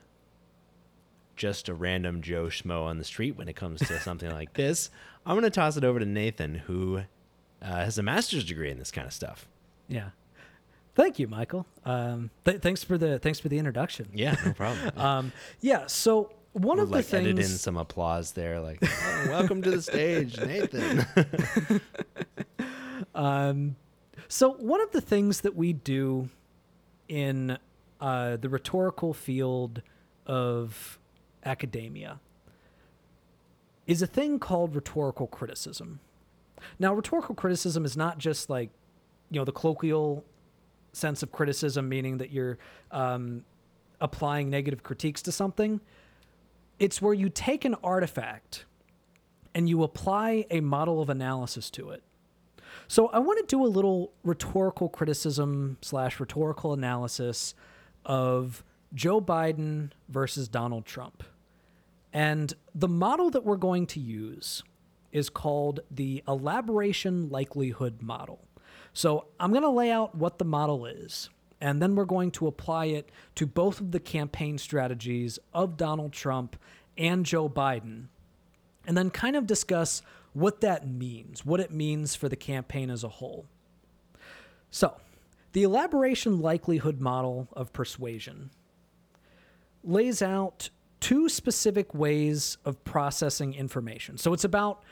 [1.36, 4.88] just a random Joe Schmo on the street when it comes to something like this,
[5.26, 7.02] I'm going to toss it over to Nathan, who
[7.60, 9.46] uh, has a master's degree in this kind of stuff.
[9.86, 10.10] Yeah.
[10.94, 11.66] Thank you, Michael.
[11.84, 14.08] Um, th- thanks for the thanks for the introduction.
[14.14, 14.90] Yeah, no problem.
[14.96, 18.78] um, yeah, so one we'll of the like things edit in some applause there, like
[18.80, 21.04] oh, "Welcome to the stage, Nathan."
[23.14, 23.76] um,
[24.28, 26.28] so one of the things that we do
[27.08, 27.58] in
[28.00, 29.82] uh, the rhetorical field
[30.26, 30.98] of
[31.44, 32.20] academia
[33.86, 36.00] is a thing called rhetorical criticism.
[36.78, 38.70] Now, rhetorical criticism is not just like
[39.30, 40.24] you know the colloquial
[40.92, 42.58] sense of criticism, meaning that you're
[42.90, 43.44] um,
[44.00, 45.80] applying negative critiques to something.
[46.78, 48.64] It's where you take an artifact
[49.54, 52.02] and you apply a model of analysis to it.
[52.88, 57.54] So I want to do a little rhetorical criticism slash rhetorical analysis
[58.04, 61.22] of Joe Biden versus Donald Trump.
[62.12, 64.62] And the model that we're going to use
[65.10, 68.46] is called the elaboration likelihood model.
[68.92, 72.46] So I'm going to lay out what the model is, and then we're going to
[72.46, 76.56] apply it to both of the campaign strategies of Donald Trump
[76.96, 78.06] and Joe Biden,
[78.86, 80.02] and then kind of discuss
[80.34, 83.46] what that means, what it means for the campaign as a whole.
[84.70, 84.94] So,
[85.52, 88.50] the elaboration likelihood model of persuasion
[89.84, 90.70] lays out
[91.00, 94.18] two specific ways of processing information.
[94.18, 94.82] So, it's about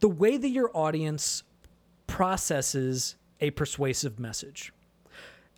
[0.00, 1.42] the way that your audience
[2.06, 4.72] processes a persuasive message.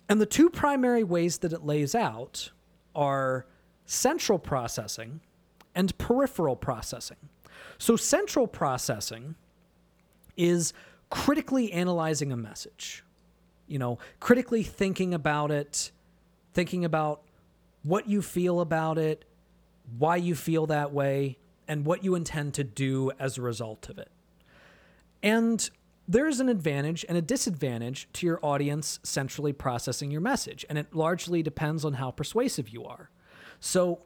[0.09, 2.51] And the two primary ways that it lays out
[2.93, 3.45] are
[3.85, 5.21] central processing
[5.73, 7.29] and peripheral processing.
[7.77, 9.35] So, central processing
[10.37, 10.73] is
[11.09, 13.03] critically analyzing a message,
[13.67, 15.91] you know, critically thinking about it,
[16.53, 17.21] thinking about
[17.83, 19.25] what you feel about it,
[19.97, 21.37] why you feel that way,
[21.67, 24.09] and what you intend to do as a result of it.
[25.21, 25.69] And
[26.07, 30.77] there is an advantage and a disadvantage to your audience centrally processing your message, and
[30.77, 33.09] it largely depends on how persuasive you are.
[33.59, 34.01] So,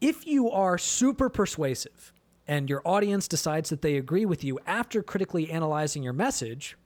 [0.00, 2.12] if you are super persuasive
[2.46, 6.76] and your audience decides that they agree with you after critically analyzing your message,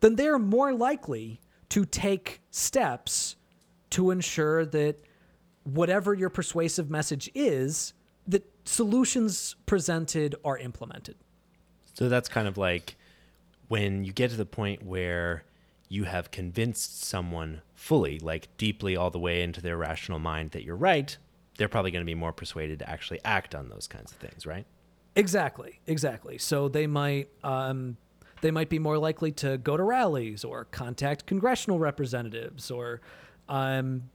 [0.00, 3.36] then they're more likely to take steps
[3.90, 4.98] to ensure that
[5.64, 7.92] whatever your persuasive message is,
[8.26, 11.16] that solutions presented are implemented.
[11.94, 12.96] So that's kind of like
[13.68, 15.44] when you get to the point where
[15.88, 20.64] you have convinced someone fully, like deeply all the way into their rational mind that
[20.64, 21.16] you're right,
[21.58, 24.46] they're probably going to be more persuaded to actually act on those kinds of things,
[24.46, 24.66] right?
[25.16, 26.38] Exactly, exactly.
[26.38, 27.96] So they might um,
[28.42, 33.00] they might be more likely to go to rallies or contact congressional representatives or,
[33.48, 34.10] um,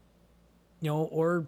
[0.79, 1.47] you know, or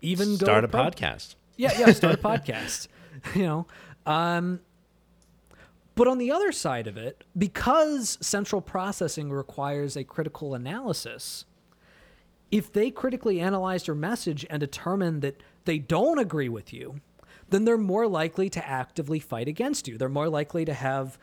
[0.00, 1.36] even Start a pro- podcast.
[1.56, 2.88] yeah, yeah, start a podcast.
[3.36, 3.66] You know,
[4.06, 4.60] um,
[5.94, 11.44] but on the other side of it, because central processing requires a critical analysis,
[12.50, 17.00] if they critically analyze your message and determine that they don't agree with you,
[17.52, 19.96] then they're more likely to actively fight against you.
[19.98, 21.18] They're more likely to have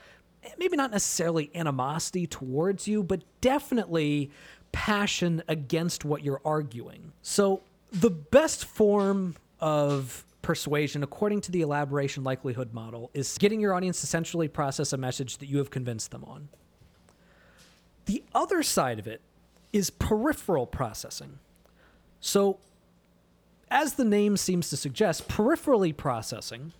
[0.57, 4.31] maybe not necessarily animosity towards you, but definitely
[4.71, 7.11] passion against what you're arguing.
[7.21, 13.73] So, the best form of persuasion, according to the elaboration likelihood model, is getting your
[13.73, 16.49] audience to centrally process a message that you have convinced them on.
[18.05, 19.21] The other side of it
[19.73, 21.39] is peripheral processing.
[22.21, 22.59] So,
[23.71, 26.73] as the name seems to suggest, peripherally processing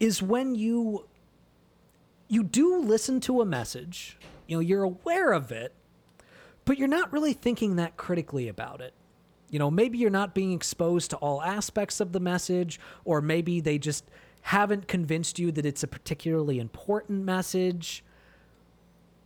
[0.00, 1.06] is when you
[2.28, 5.74] you do listen to a message, you know, you're aware of it,
[6.64, 8.94] but you're not really thinking that critically about it.
[9.50, 13.60] You know, maybe you're not being exposed to all aspects of the message, or maybe
[13.60, 14.04] they just
[14.42, 18.02] haven't convinced you that it's a particularly important message.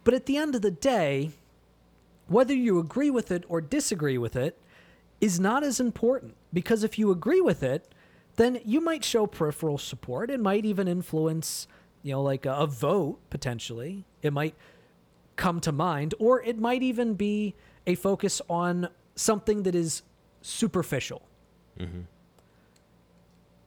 [0.03, 1.31] But at the end of the day,
[2.27, 4.59] whether you agree with it or disagree with it
[5.21, 7.89] is not as important because if you agree with it,
[8.37, 10.31] then you might show peripheral support.
[10.31, 11.67] It might even influence,
[12.03, 14.05] you know, like a, a vote potentially.
[14.23, 14.55] It might
[15.37, 17.55] come to mind, or it might even be
[17.87, 20.03] a focus on something that is
[20.43, 21.23] superficial.
[21.79, 22.03] Mm-hmm.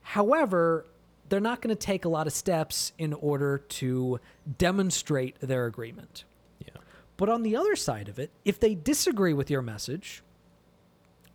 [0.02, 0.86] However,
[1.30, 4.20] they're not going to take a lot of steps in order to
[4.58, 6.24] demonstrate their agreement.
[6.66, 6.82] Yeah.
[7.18, 10.24] But on the other side of it, if they disagree with your message,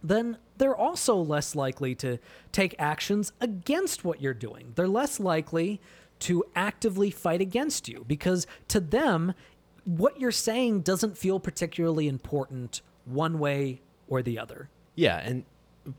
[0.05, 2.19] then they're also less likely to
[2.53, 4.73] take actions against what you're doing.
[4.77, 5.81] They're less likely
[6.21, 9.35] to actively fight against you because to them,
[9.85, 14.69] what you're saying doesn't feel particularly important one way or the other.
[14.95, 15.45] Yeah, and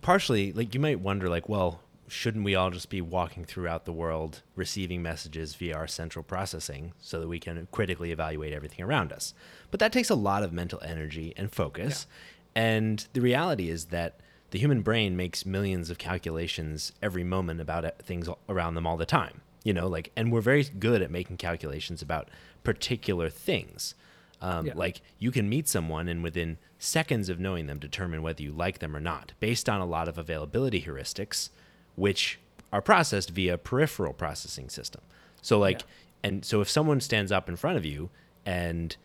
[0.02, 3.92] partially, like you might wonder, like, well, shouldn't we all just be walking throughout the
[3.92, 9.12] world, receiving messages via our central processing, so that we can critically evaluate everything around
[9.12, 9.34] us?
[9.72, 12.08] But that takes a lot of mental energy and focus.
[12.56, 14.20] And the reality is that
[14.52, 19.06] the human brain makes millions of calculations every moment about things around them all the
[19.06, 19.42] time.
[19.64, 22.30] You know, like, and we're very good at making calculations about
[22.64, 23.96] particular things.
[24.42, 24.74] Um, Yeah.
[24.76, 28.80] Like you can meet someone and within seconds of knowing them determine whether you like
[28.80, 31.50] them or not, based on a lot of availability heuristics,
[31.96, 32.40] which
[32.72, 35.02] are processed via peripheral processing system.
[35.42, 35.86] So like, Yeah.
[36.24, 38.10] and so if someone stands up in front of you
[38.46, 38.96] and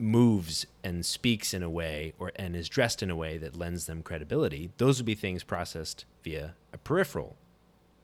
[0.00, 3.86] moves and speaks in a way or and is dressed in a way that lends
[3.86, 7.36] them credibility, those would be things processed via a peripheral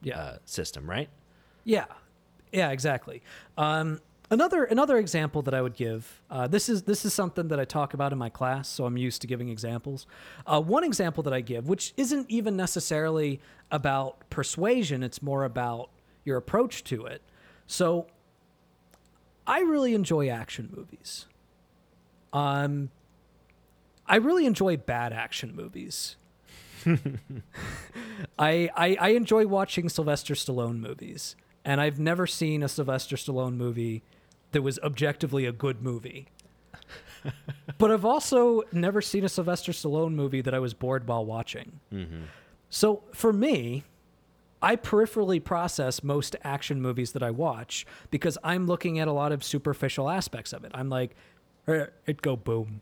[0.03, 0.19] Yeah.
[0.19, 1.09] uh, system, right?
[1.65, 1.87] Yeah,
[2.53, 3.23] yeah, exactly.
[3.57, 6.21] Um, another another example that I would give.
[6.31, 8.97] Uh, this is this is something that I talk about in my class, so I'm
[8.97, 10.07] used to giving examples.
[10.47, 15.91] Uh, one example that I give, which isn't even necessarily about persuasion, it's more about
[16.25, 17.23] your approach to it.
[17.67, 18.07] So,
[19.47, 21.27] I really enjoy action movies.
[22.33, 22.91] Um,
[24.07, 26.17] I really enjoy bad action movies.
[28.39, 31.35] I, I I enjoy watching Sylvester Stallone movies,
[31.65, 34.03] and I've never seen a Sylvester Stallone movie
[34.53, 36.29] that was objectively a good movie.
[37.79, 41.81] but I've also never seen a Sylvester Stallone movie that I was bored while watching.
[42.71, 43.83] So for me,
[44.63, 49.33] I peripherally process most action movies that I watch because I'm looking at a lot
[49.33, 50.73] of superficial aspects of it.
[50.75, 51.15] I'm like,
[51.69, 52.81] "Eh, it go boom,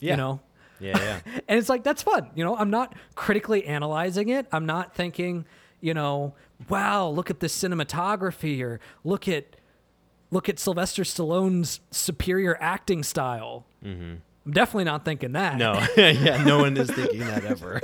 [0.00, 0.12] Yeah.
[0.12, 0.40] you know.
[0.80, 1.20] Yeah, yeah.
[1.48, 2.28] And it's like that's fun.
[2.34, 4.46] You know, I'm not critically analyzing it.
[4.52, 5.46] I'm not thinking,
[5.80, 6.34] you know,
[6.68, 9.56] wow, look at this cinematography or look at
[10.32, 13.64] look at Sylvester Stallone's superior acting style.
[13.84, 14.16] Mm-hmm.
[14.46, 15.56] I'm definitely not thinking that.
[15.56, 17.80] no, yeah, no one is thinking that ever.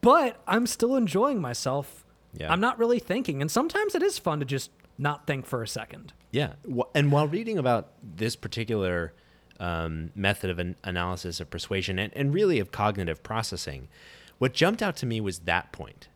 [0.00, 2.06] But I'm still enjoying myself.
[2.32, 2.50] Yeah.
[2.50, 3.42] I'm not really thinking.
[3.42, 6.12] And sometimes it is fun to just not think for a second.
[6.30, 6.52] Yeah.
[6.94, 9.12] And while reading about this particular
[9.58, 13.88] um, method of an analysis of persuasion and, and really of cognitive processing,
[14.38, 16.08] what jumped out to me was that point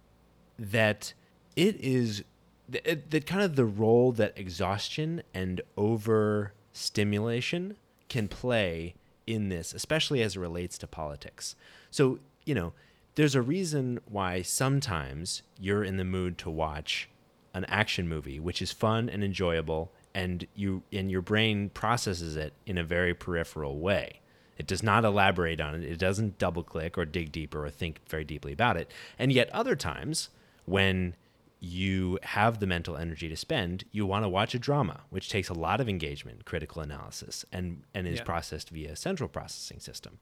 [0.58, 1.12] that
[1.56, 2.24] it is
[2.68, 7.76] that kind of the role that exhaustion and overstimulation
[8.08, 8.94] can play
[9.26, 11.56] in this, especially as it relates to politics.
[11.90, 12.72] So, you know,
[13.16, 17.08] there's a reason why sometimes you're in the mood to watch
[17.52, 22.52] an action movie, which is fun and enjoyable, and you and your brain processes it
[22.66, 24.20] in a very peripheral way.
[24.56, 25.82] It does not elaborate on it.
[25.82, 28.90] It doesn't double click or dig deeper or think very deeply about it.
[29.18, 30.30] And yet other times
[30.64, 31.14] when
[31.58, 35.48] you have the mental energy to spend, you want to watch a drama, which takes
[35.48, 38.24] a lot of engagement, critical analysis, and, and is Yeah.
[38.24, 40.18] processed via a central processing system.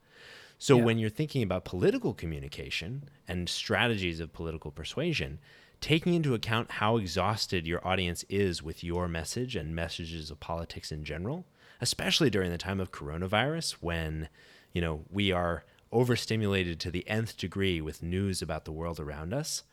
[0.58, 0.84] So Yeah.
[0.84, 5.40] when you're thinking about political communication and strategies of political persuasion,
[5.82, 10.92] taking into account how exhausted your audience is with your message and messages of politics
[10.92, 11.44] in general,
[11.80, 14.28] especially during the time of coronavirus when,
[14.72, 19.34] you know, we are overstimulated to the nth degree with news about the world around
[19.34, 19.64] us,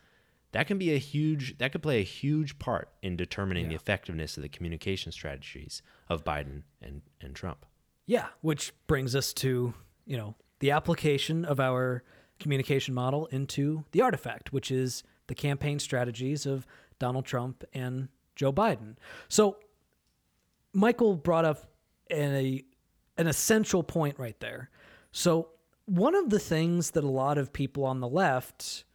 [0.51, 4.36] that can be a huge that could play a huge part in determining the effectiveness
[4.36, 7.68] of the communication strategies of Biden and, and Trump.
[8.07, 9.76] Yeah, which brings us to,
[10.07, 12.03] you know, the application of our
[12.39, 16.67] communication model into the artifact, which is the campaign strategies of
[16.99, 18.95] Donald Trump and Joe Biden.
[19.30, 19.57] So
[20.73, 21.71] Michael brought up
[22.11, 22.63] a
[23.17, 24.69] an essential point right there.
[25.11, 25.49] So
[25.86, 28.86] one of the things that a lot of people on the left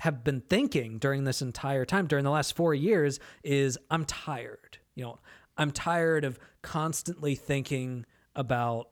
[0.00, 4.78] have been thinking during this entire time, during the last four years, is I'm tired.
[4.94, 5.18] You know,
[5.56, 8.04] I'm tired of constantly thinking
[8.34, 8.88] about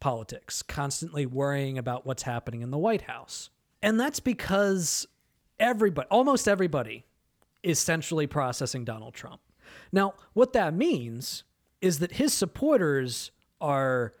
[0.00, 3.50] politics, constantly worrying about what's happening in the White House.
[3.82, 5.06] And that's because
[5.58, 7.04] everybody, almost everybody,
[7.62, 9.40] is centrally processing Donald Trump.
[9.92, 11.44] Now, what that means
[11.80, 13.30] is that his supporters
[13.60, 14.14] are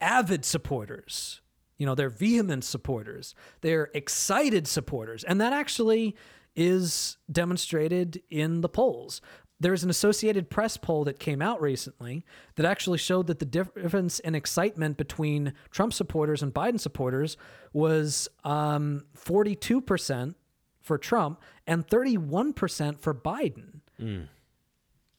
[0.00, 1.40] avid supporters.
[1.78, 3.34] You know, they're vehement supporters.
[3.60, 5.24] They're excited supporters.
[5.24, 6.16] And that actually
[6.54, 9.20] is demonstrated in the polls.
[9.58, 12.24] There's an Associated Press poll that came out recently
[12.56, 17.36] that actually showed that the difference in excitement between Trump supporters and Biden supporters
[17.72, 20.34] was um, 42%
[20.82, 23.80] for Trump and 31% for Biden.
[24.00, 24.28] Mm.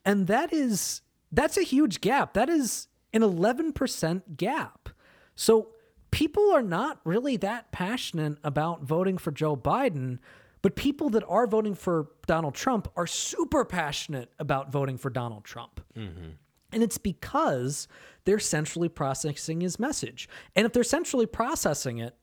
[0.05, 1.01] And that is
[1.31, 2.33] that's a huge gap.
[2.33, 4.89] That is an 11% gap.
[5.35, 5.69] So
[6.11, 10.19] people are not really that passionate about voting for Joe Biden,
[10.61, 15.43] but people that are voting for Donald Trump are super passionate about voting for Donald
[15.43, 15.83] Trump.
[15.97, 16.29] Mm-hmm.
[16.71, 17.87] And it's because
[18.25, 20.29] they're centrally processing his message.
[20.55, 22.15] And if they're centrally processing it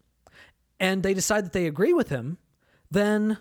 [0.79, 2.39] and they decide that they agree with him,
[2.91, 3.39] then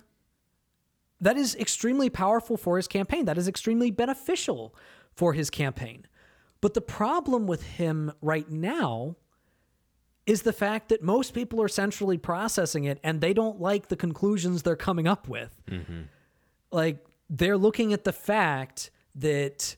[1.21, 3.25] that is extremely powerful for his campaign.
[3.25, 4.73] That is extremely beneficial
[5.13, 6.05] for his campaign.
[6.61, 9.15] But the problem with him right now
[10.25, 13.95] is the fact that most people are centrally processing it and they don't like the
[13.95, 15.61] conclusions they're coming up with.
[16.71, 19.75] Like they're looking at the fact that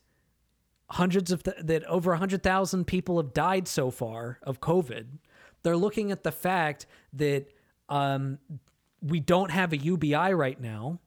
[0.89, 5.05] hundreds of th- that over 100,000 people have died so far of COVID.
[5.63, 7.45] They're looking at the fact that
[7.87, 8.39] um,
[9.01, 10.99] we don't have a UBI right now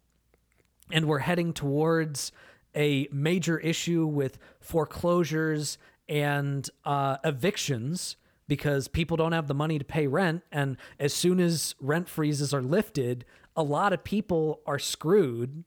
[0.91, 2.33] and we're heading towards
[2.75, 5.79] a major issue with foreclosures
[6.09, 8.17] and uh, evictions
[8.47, 10.43] because people don't have the money to pay rent.
[10.53, 13.25] And as soon as rent freezes are lifted,
[13.57, 15.65] a lot of people are screwed.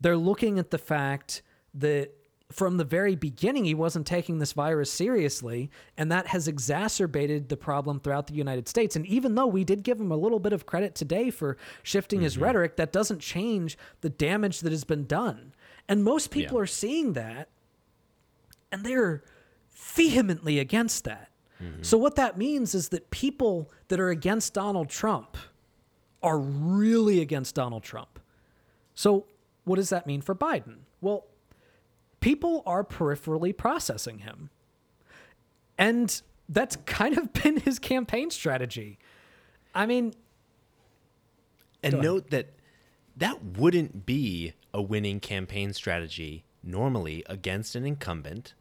[0.00, 1.42] They're looking at the fact
[1.74, 2.12] that
[2.52, 7.56] from the very beginning, he wasn't taking this virus seriously, and that has exacerbated the
[7.56, 8.96] problem throughout the United States.
[8.96, 12.20] And even though we did give him a little bit of credit today for shifting
[12.20, 12.44] his mm-hmm.
[12.44, 15.54] rhetoric, that doesn't change the damage that has been done.
[15.88, 16.62] And most people Yeah.
[16.62, 17.48] are seeing that,
[18.70, 19.22] and they're
[19.72, 21.30] vehemently against that.
[21.62, 21.82] Mm-hmm.
[21.82, 25.36] So, what that means is that people that are against Donald Trump
[26.22, 28.18] are really against Donald Trump.
[28.94, 29.26] So,
[29.64, 30.78] what does that mean for Biden?
[31.00, 31.26] Well,
[32.22, 34.48] people are peripherally processing him.
[35.76, 38.98] And that's kind of been his campaign strategy.
[39.74, 40.14] I mean,
[41.82, 42.54] And note that
[43.16, 48.54] that wouldn't be a winning campaign strategy normally against an incumbent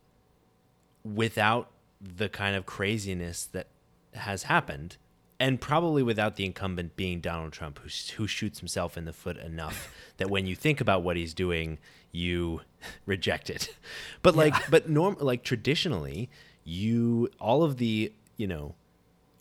[1.03, 3.67] without the kind of craziness that
[4.13, 4.97] has happened
[5.39, 9.37] and probably without the incumbent being Donald Trump who, who shoots himself in the foot
[9.37, 11.77] enough that when you think about what he's doing
[12.11, 12.61] you
[13.05, 13.75] reject it.
[14.21, 16.29] But like but norm like traditionally
[16.63, 18.75] you all of the you know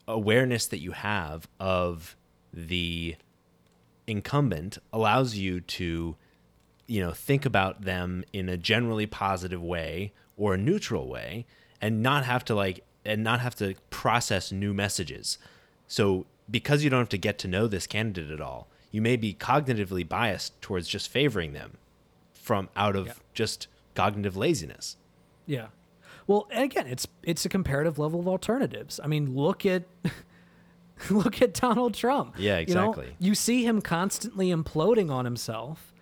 [0.09, 2.16] awareness that you have of
[2.53, 3.16] the
[4.07, 6.16] incumbent allows you to
[6.87, 11.47] you know think about them in a generally positive way or a neutral way
[11.81, 15.39] and not have to like and not have to process new messages.
[15.87, 19.16] So because you don't have to get to know this candidate at all you may
[19.16, 21.77] be cognitively biased towards just favoring them
[22.41, 23.12] from out of Yeah.
[23.34, 24.97] just cognitive laziness
[25.51, 25.66] yeah.
[26.28, 29.01] Well, again, it's it's a comparative level of alternatives.
[29.03, 29.82] I mean, look at
[31.11, 32.36] look at Donald Trump.
[32.38, 33.16] Yeah, You know, exactly.
[33.18, 35.93] You, see him constantly imploding on himself.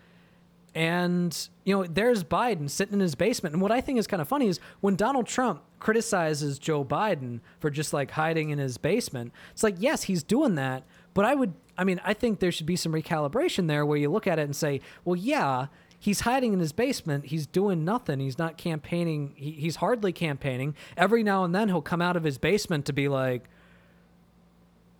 [0.75, 3.55] And, you know, there's Biden sitting in his basement.
[3.55, 7.41] And what I think is kind of funny is when Donald Trump criticizes Joe Biden
[7.59, 10.85] for just like hiding in his basement, it's like, yes, he's doing that,
[11.15, 14.11] but I would I mean, I think there should be some recalibration there where you
[14.11, 15.69] look at it and say, well, yeah,
[15.99, 17.27] he's hiding in his basement.
[17.27, 18.21] He's doing nothing.
[18.21, 19.35] He's not campaigning.
[19.37, 20.75] He, he's hardly campaigning.
[20.97, 23.49] Every now and then he'll come out of his basement to be like,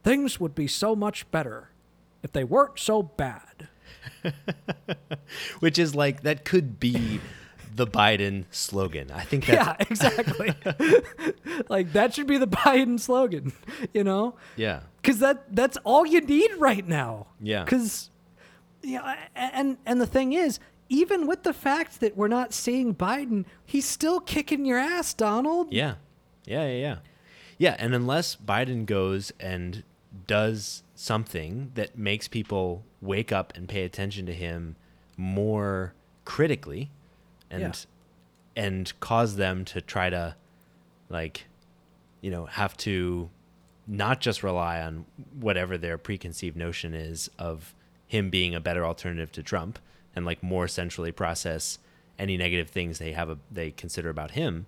[0.03, 1.71] things would be so much better
[2.23, 3.69] if they weren't so bad.
[5.61, 7.21] Which is like, that could be
[7.75, 9.11] the Biden slogan.
[9.13, 9.67] I think that's.
[9.67, 10.53] Yeah, exactly.
[11.69, 13.53] like that should be the Biden slogan,
[13.95, 14.35] you know?
[14.57, 14.81] Yeah.
[15.01, 17.29] Because that that's all you need right now.
[17.41, 17.65] Yeah.
[17.65, 18.11] Because,
[18.83, 20.59] yeah, and and the thing is,
[20.89, 25.73] even with the fact that we're not seeing Biden, he's still kicking your ass, Donald.
[25.73, 25.95] Yeah.
[26.45, 26.97] Yeah, yeah, yeah.
[27.59, 29.83] Yeah, and unless Biden goes and
[30.27, 34.77] does something that makes people wake up and pay attention to him
[35.17, 35.93] more
[36.25, 36.91] critically
[37.51, 37.73] and Yeah.
[38.65, 40.37] and cause them to try to
[41.09, 41.47] like
[42.21, 43.31] you know, have to
[43.87, 45.07] not just rely on
[45.39, 47.75] whatever their preconceived notion is of
[48.09, 49.79] him being a better alternative to Trump
[50.15, 51.79] and like more centrally process
[52.19, 54.67] any negative things they have a, they consider about him,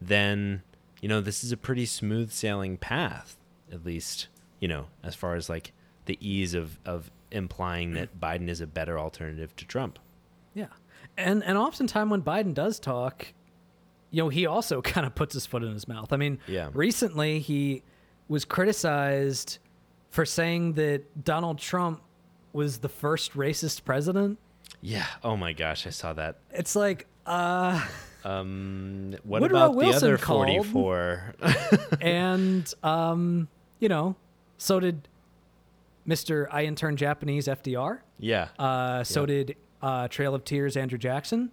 [0.00, 0.62] then
[1.00, 3.36] you know this is a pretty smooth sailing path,
[3.72, 4.28] at least
[4.60, 5.72] you know as far as like
[6.06, 8.44] the ease of of implying that mm-hmm.
[8.44, 9.98] Biden is a better alternative to Trump.
[10.54, 10.68] Yeah.
[11.16, 13.32] And and oftentimes when Biden does talk,
[14.10, 16.12] you know, he also kind of puts his foot in his mouth.
[16.12, 16.70] I mean, Yeah.
[16.72, 17.82] recently he
[18.28, 19.58] was criticized
[20.10, 22.02] for saying that Donald Trump
[22.52, 24.38] was the first racist president.
[24.80, 25.06] Yeah.
[25.24, 26.36] Oh my gosh, I saw that.
[26.52, 27.84] It's like, uh
[28.24, 31.34] Um, what Woodrow about Wilson the other forty-four?
[32.00, 33.48] and um,
[33.80, 34.16] you know,
[34.58, 35.08] so did
[36.06, 36.46] Mr.
[36.50, 37.98] I intern Japanese FDR.
[38.18, 38.48] yeah.
[38.58, 39.26] Uh, so Yeah.
[39.26, 41.52] did uh, Trail of Tears Andrew Jackson,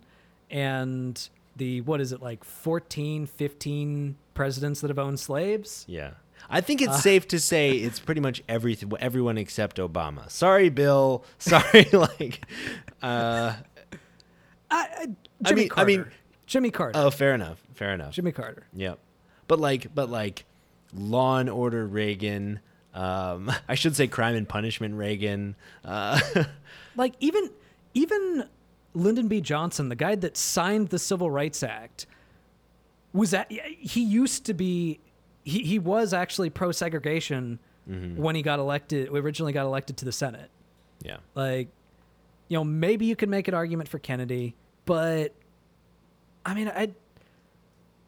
[0.50, 5.86] and the what is it like 14, 15 presidents that have owned slaves?
[5.88, 6.12] Yeah.
[6.50, 6.86] I think Uh.
[6.86, 10.30] it's safe to say it's pretty much everything, everyone except Obama.
[10.30, 11.24] Sorry, Bill.
[11.40, 12.42] Sorry, like,
[13.02, 13.54] uh,
[14.72, 15.08] I,
[15.44, 16.06] I, mean- I mean-
[16.46, 16.98] Jimmy Carter.
[17.00, 17.62] oh, fair enough.
[17.74, 18.14] Fair enough.
[18.14, 18.68] Jimmy Carter.
[18.74, 19.00] Yep.
[19.48, 20.46] But like, but like,
[20.94, 22.60] Law and Order Reagan.
[22.94, 25.56] Um, I should say Crime and Punishment Reagan.
[25.84, 26.20] Uh,
[26.98, 27.50] Like even
[27.94, 28.46] even
[28.94, 29.42] Lyndon B.
[29.42, 32.06] Johnson, the guy that signed the Civil Rights Act,
[33.12, 35.00] was that he used to be
[35.46, 38.20] he, he was actually pro segregation Mm-hmm.
[38.20, 40.50] when he got elected originally got elected to the Senate.
[41.04, 41.18] yeah.
[41.36, 41.68] Like,
[42.48, 45.36] you know, maybe you could make an argument for Kennedy, but
[46.44, 46.90] I mean, I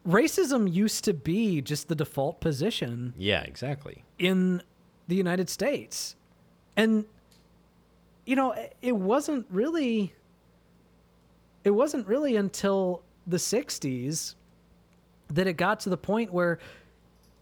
[0.07, 3.41] racism used to be just the default position Yeah.
[3.41, 4.03] Exactly.
[4.17, 4.63] in
[5.07, 6.15] the United States.
[6.75, 7.05] And
[8.25, 10.11] you know, it wasn't really
[11.63, 14.33] it wasn't really until the 60s
[15.29, 16.57] that it got to the point where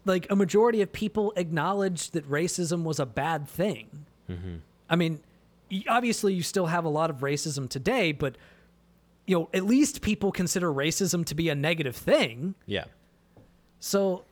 [0.06, 4.06] like a majority of people acknowledged that racism was a bad thing.
[4.30, 4.56] Mm-hmm.
[4.88, 5.20] I mean,
[5.88, 8.36] obviously you still have a lot of racism today, but
[9.26, 12.54] you know, at least people consider racism to be a negative thing.
[12.64, 12.84] Yeah.
[13.80, 14.24] So,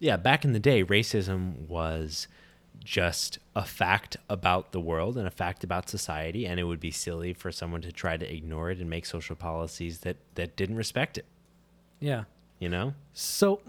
[0.00, 2.28] Yeah, back in the day, racism was
[2.84, 6.90] just a fact about the world and a fact about society, and it would be
[6.90, 10.76] silly for someone to try to ignore it and make social policies that that didn't
[10.76, 11.24] respect it.
[12.00, 12.24] yeah.
[12.58, 12.94] You know?
[13.12, 13.60] So,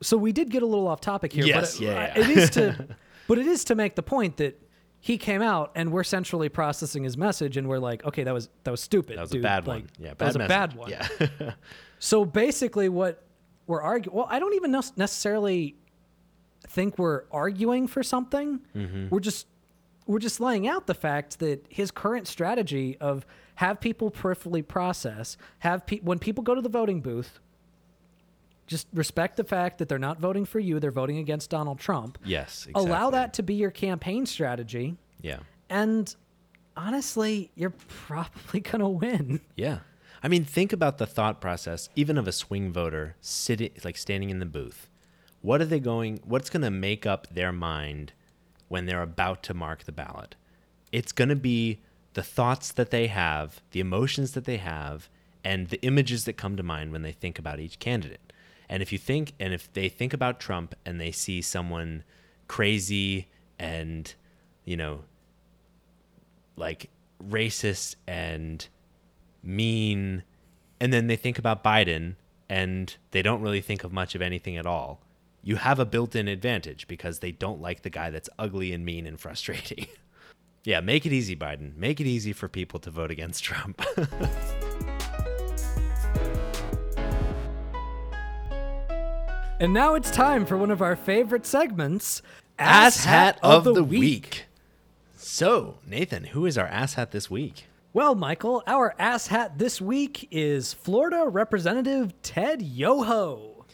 [0.00, 1.44] so we did get a little off topic here.
[1.44, 2.88] Yes, but it, yeah, it is to,
[3.28, 4.60] but it is to make the point that
[5.00, 8.48] he came out and we're centrally processing his message, and we're like, okay, that was
[8.64, 9.16] that was stupid.
[9.16, 9.40] That was dude.
[9.40, 9.90] a bad Like, one.
[9.98, 10.90] Yeah, that was a bad one.
[10.90, 11.06] Yeah.
[12.00, 13.24] So basically, what
[13.66, 15.74] we're arguing, well, I don't even necessarily
[16.68, 18.60] think we're arguing for something.
[18.74, 19.08] Mm-hmm.
[19.08, 19.46] We're just
[20.06, 23.26] we're just laying out the fact that his current strategy of
[23.56, 27.40] have people peripherally process, have pe- when people go to the voting booth,
[28.68, 32.18] just respect the fact that they're not voting for you; they're voting against Donald Trump.
[32.24, 32.66] yes.
[32.68, 32.84] Exactly.
[32.84, 35.40] Allow that to be your campaign strategy, Yeah.
[35.68, 36.14] and
[36.76, 39.40] honestly, you're probably gonna win.
[39.56, 39.80] Yeah.
[40.22, 44.30] I mean, think about the thought process, even of a swing voter sitting, like standing
[44.30, 44.88] in the booth.
[45.42, 46.20] What are they going?
[46.24, 48.12] What's going to make up their mind
[48.66, 50.34] when they're about to mark the ballot?
[50.90, 51.78] It's going to be
[52.14, 55.08] the thoughts that they have, the emotions that they have,
[55.44, 58.27] and the images that come to mind when they think about each candidate.
[58.68, 62.04] And if you think, and if they think about Trump and they see someone
[62.48, 64.14] crazy and,
[64.64, 65.00] you know,
[66.56, 66.90] like
[67.22, 68.66] racist and
[69.42, 70.22] mean
[70.80, 72.14] and then they think about Biden
[72.48, 75.00] and they don't really think of much of anything at all.
[75.42, 79.06] You have a built-in advantage because they don't like the guy that's ugly and mean
[79.06, 79.86] and frustrating.
[80.64, 81.76] yeah, make it easy Biden.
[81.76, 83.82] Make it easy for people to vote against Trump.
[89.60, 92.22] And now it's time for one of our favorite segments,
[92.58, 94.46] Ass hat of the week.
[95.16, 97.64] So, Nathan, who is our ass hat this week?
[97.92, 103.64] Well, Michael, our ass hat this week is Florida Representative Ted Yoho,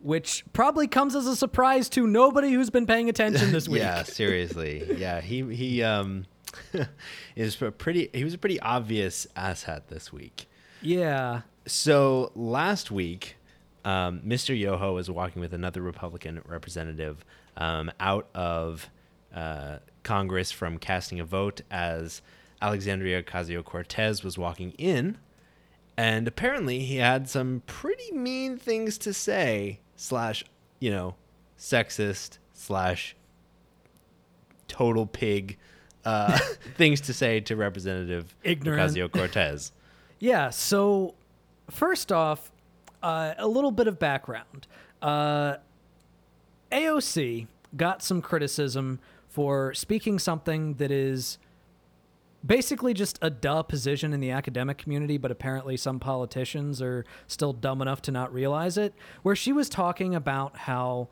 [0.00, 3.80] which probably comes as a surprise to nobody who's been paying attention this week.
[3.80, 4.86] yeah, seriously.
[4.98, 6.26] Yeah, he he um
[7.36, 10.46] is a pretty he was a pretty obvious ass hat this week.
[10.82, 11.42] Yeah.
[11.66, 13.36] So last week,
[13.84, 14.58] um, Mr.
[14.58, 17.24] Yoho was walking with another Republican representative
[17.56, 18.90] um, out of
[19.34, 22.22] uh, Congress from casting a vote as
[22.60, 25.18] Alexandria Ocasio Cortez was walking in.
[25.96, 30.44] And apparently he had some pretty mean things to say, slash,
[30.78, 31.14] you know,
[31.58, 33.14] sexist, slash,
[34.68, 35.58] total pig
[36.04, 36.38] uh,
[36.76, 38.34] things to say to Representative.
[38.44, 39.72] Ocasio Cortez.
[40.22, 40.50] Yeah.
[40.50, 41.14] So,
[41.70, 42.52] first off,
[43.02, 44.66] uh, a little bit of background.
[45.00, 45.56] Uh,
[46.72, 47.46] AOC
[47.76, 51.38] got some criticism for speaking something that is
[52.44, 57.52] basically just a duh position in the academic community, but apparently some politicians are still
[57.52, 58.94] dumb enough to not realize it.
[59.22, 61.08] Where she was talking about how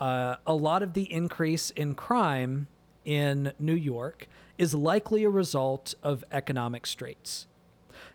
[0.00, 2.68] uh, a lot of the increase in crime
[3.04, 4.28] in New York
[4.58, 7.46] is likely a result of economic straits.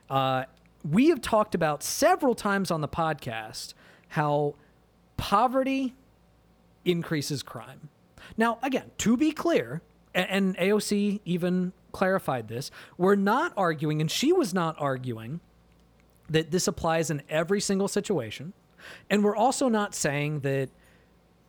[0.10, 0.46] Uh,
[0.90, 3.74] we have talked about several times on the podcast
[4.10, 4.56] how
[5.18, 5.96] poverty
[6.86, 7.90] increases crime.
[8.38, 9.82] Now, again, to be clear,
[10.14, 15.40] and AOC even clarified this, we're not arguing, and she was not arguing,
[16.30, 18.54] that this applies in every single situation.
[19.10, 20.70] And we're also not saying that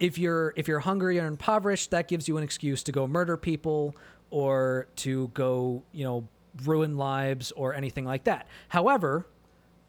[0.00, 3.36] if you're if you're hungry or impoverished, that gives you an excuse to go murder
[3.36, 3.94] people
[4.30, 6.28] or to go, you know,
[6.64, 8.46] ruin lives or anything like that.
[8.68, 9.26] However,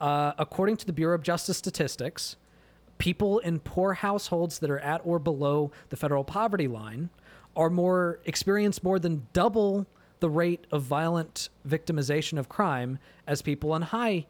[0.02, 2.36] uh, according to the Bureau of Justice Statistics,
[2.98, 7.10] people in poor households that are at or below the federal poverty line
[7.56, 9.88] are more experience more than double
[10.20, 14.26] the rate of violent victimization of crime as people in high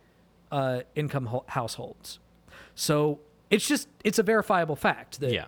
[0.52, 2.20] uh, income ho- households.
[2.76, 3.20] So
[3.50, 5.46] it's just it's a verifiable fact that Yeah.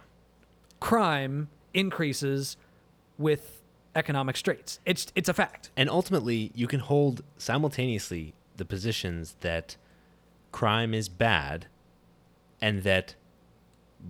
[0.79, 2.57] crime increases
[3.17, 3.60] with
[3.95, 4.79] economic straits.
[4.85, 5.69] It's it's a fact.
[5.75, 9.75] And ultimately, you can hold simultaneously the positions that
[10.51, 11.67] crime is bad
[12.61, 13.15] and that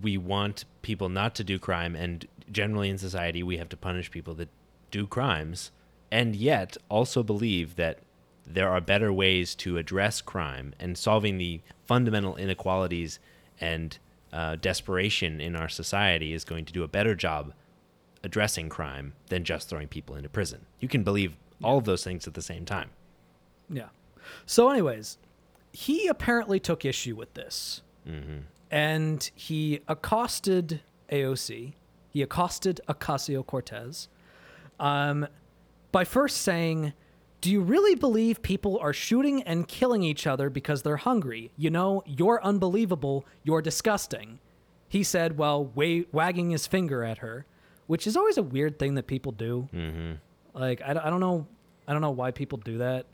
[0.02, 4.10] we want people not to do crime and generally in society we have to punish
[4.12, 4.50] people that
[4.90, 5.72] do crimes
[6.12, 8.00] and yet also believe that
[8.46, 13.20] there are better ways to address crime and solving the fundamental inequalities
[13.60, 13.98] and
[14.34, 17.54] uh, desperation in our society is going to do a better job
[18.24, 20.66] addressing crime than just throwing people into prison.
[20.80, 22.90] You can believe all of those things at the same time.
[23.70, 23.90] Yeah.
[24.46, 25.18] So, anyways,
[25.72, 27.82] he apparently took issue with this,
[28.70, 31.74] and he accosted AOC.
[32.10, 34.08] He accosted Ocasio Cortez,
[34.80, 35.28] um,
[35.92, 36.94] by first saying,
[37.42, 41.52] "Do you really believe people are shooting and killing each other because they're hungry?
[41.58, 43.26] You know, you're unbelievable.
[43.44, 44.40] You're disgusting."
[44.90, 47.46] He said, while wa- wagging his finger at her,
[47.92, 49.68] which is always a weird thing that people do.
[49.76, 50.14] Mm-hmm.
[50.58, 51.46] Like, I, don't- I don't know,
[51.86, 53.06] I don't know why people do that.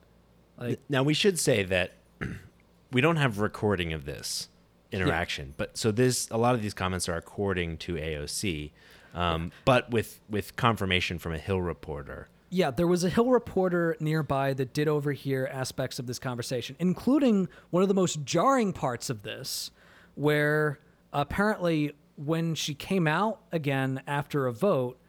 [0.56, 1.94] Like, Now we should say that
[2.92, 4.50] we don't have recording of this
[4.92, 8.70] interaction, but so this a lot of these comments are according to AOC,
[9.16, 12.30] um, but with with confirmation from a Hill reporter.
[12.52, 17.50] Yeah, there was a Hill reporter nearby that did overhear aspects of this conversation, including
[17.72, 19.72] one of the most jarring parts of this,
[20.14, 20.80] where
[21.14, 25.00] apparently when she came out again after a vote,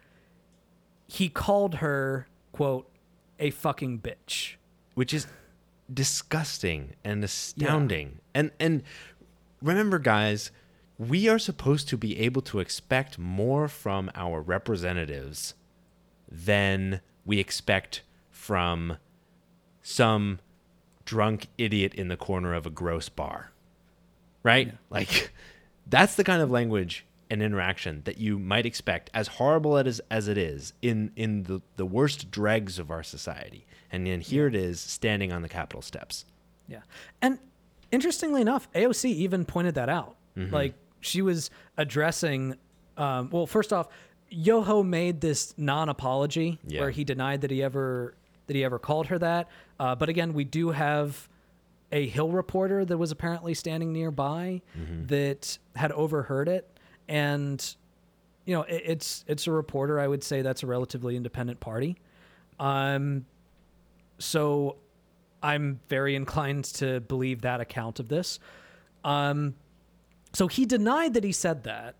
[1.08, 2.88] he called her, quote,
[3.38, 4.54] a fucking bitch.
[4.94, 5.26] which is
[5.92, 8.18] disgusting and astounding.
[8.34, 8.82] And and
[9.62, 10.50] remember guys,
[10.98, 15.54] we are supposed to be able to expect more from our representatives
[16.30, 18.98] than we expect from
[19.82, 20.40] some
[21.04, 23.52] drunk idiot in the corner of a gross bar.
[24.42, 24.74] Right?
[24.90, 25.32] Like
[25.88, 30.28] that's the kind of language and interaction that you might expect as horrible as as
[30.28, 33.66] it is in in the the worst dregs of our society.
[33.90, 36.24] And then here it is standing on the Capitol steps.
[36.66, 36.80] Yeah.
[37.22, 37.38] And
[37.90, 40.16] interestingly enough, AOC even pointed that out.
[40.36, 42.54] Like she was addressing,
[42.96, 43.88] um, well, first off,
[44.28, 46.80] Yoho made this non-apology Yeah.
[46.80, 48.14] where he denied that he ever
[48.46, 49.48] that he ever called her that.
[49.80, 51.28] Uh, but again, we do have
[51.92, 54.62] a Hill reporter that was apparently standing nearby
[55.06, 56.68] that had overheard it,
[57.08, 57.74] and
[58.44, 59.98] you know, it, it's it's a reporter.
[60.00, 61.96] I would say that's a relatively independent party.
[62.58, 63.26] Um,
[64.18, 64.76] so
[65.42, 68.38] I'm very inclined to believe that account of this.
[69.04, 69.54] Um,
[70.32, 71.94] so he denied that he said that.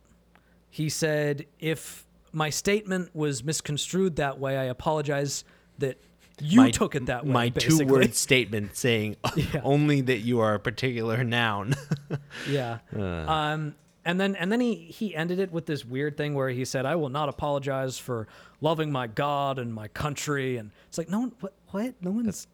[0.71, 5.45] He said, if my statement was misconstrued that way, I apologize
[5.79, 5.99] that
[6.41, 7.33] you my, took it that way.
[7.33, 9.61] My two word statement saying Yeah.
[9.65, 11.75] only that you are a particular noun.
[12.49, 12.79] Yeah.
[12.95, 13.75] Um,
[14.05, 16.87] and then and then he he ended it with this weird thing where he said,
[16.87, 18.27] "I will not apologize for
[18.61, 21.95] loving my God and my country." And it's like, no one, what, what?
[22.01, 22.47] No one's.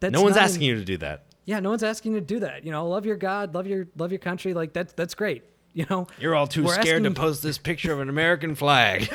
[0.00, 1.24] That's no one's asking in- you to do that.
[1.44, 2.64] Yeah, no one's asking you to do that.
[2.64, 4.54] You know, love your God, love your love your country.
[4.54, 5.44] Like that's that's great.
[5.72, 9.08] You know, You're all too scared to post this picture of an American flag.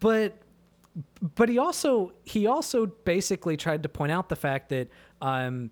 [0.00, 0.38] But
[1.34, 4.88] but he also he also basically tried to point out the fact that
[5.20, 5.70] um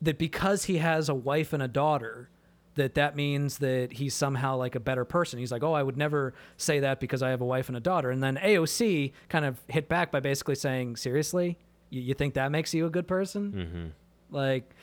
[0.00, 2.30] that because he has a wife and a daughter
[2.76, 5.38] that that means that he's somehow like a better person.
[5.38, 7.80] He's like oh i would never say that because i have a wife and a
[7.80, 8.10] daughter.
[8.10, 11.58] And then aoc kind of hit back by basically saying seriously?
[11.90, 13.52] You, you think that makes you a good person?
[13.52, 14.36] Mm-hmm.
[14.36, 14.74] like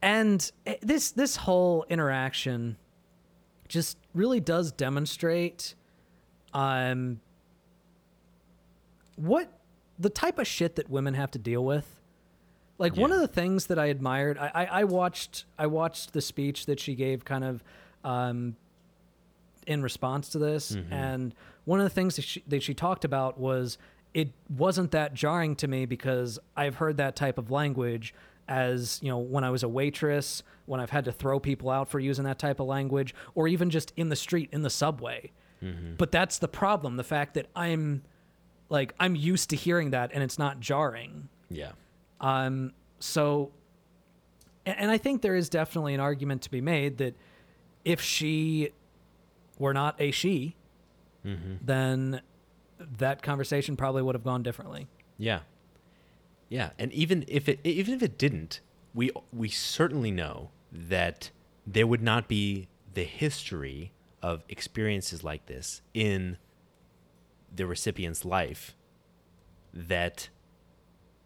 [0.00, 2.76] and eh, this this whole interaction
[3.68, 5.74] just really does demonstrate
[6.54, 7.20] um
[9.16, 9.52] what
[9.98, 11.86] the type of shit that women have to deal with
[12.78, 16.20] like one of the things that i admired I, I i watched i watched the
[16.20, 17.62] speech that she gave kind of
[18.04, 18.56] um
[19.66, 21.34] in response to this and
[21.64, 23.78] one of the things that she, that she talked about was
[24.14, 28.14] it wasn't that jarring to me because i've heard that type of language
[28.48, 31.88] as you know when i was a waitress when i've had to throw people out
[31.88, 35.30] for using that type of language or even just in the street in the subway
[35.96, 38.02] but that's the problem the fact that i'm
[38.68, 41.72] like i'm used to hearing that and it's not jarring yeah.
[42.20, 43.50] um, so,
[44.64, 47.14] and, and I think there is definitely an argument to be made that
[47.84, 48.70] if she
[49.58, 50.56] were not a she,
[51.66, 52.20] then
[52.98, 54.88] that conversation probably would have gone differently.
[55.18, 55.40] Yeah.
[56.48, 58.60] Yeah, and even if it even if it didn't,
[58.92, 61.30] we we certainly know that
[61.66, 63.92] there would not be the history
[64.22, 66.38] of experiences like this in
[67.54, 68.74] the recipient's life
[69.74, 70.28] that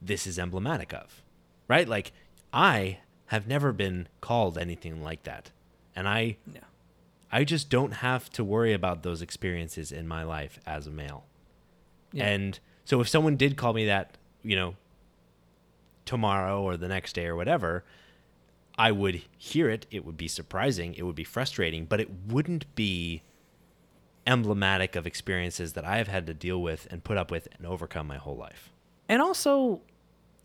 [0.01, 1.23] this is emblematic of.
[1.69, 1.89] Right?
[1.89, 2.13] Like
[2.53, 5.51] I have never been called anything like that.
[5.95, 6.61] And I Yeah.
[7.31, 11.25] I just don't have to worry about those experiences in my life as a male.
[12.13, 12.27] Yeah.
[12.29, 14.77] And so if someone did call me that, you know,
[16.05, 17.85] tomorrow or the next day or whatever,
[18.79, 19.87] I would hear it.
[19.91, 20.95] It would be surprising.
[20.95, 23.23] It would be frustrating, but it wouldn't be
[24.27, 27.67] emblematic of experiences that I have had to deal with and put up with and
[27.67, 28.73] overcome my whole life.
[29.09, 29.83] And also,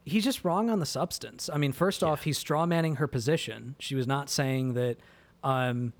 [0.05, 1.49] he's just wrong on the substance.
[1.51, 3.75] I mean, first off, he's straw manning her position.
[3.79, 4.97] She was not saying that
[5.43, 5.93] um,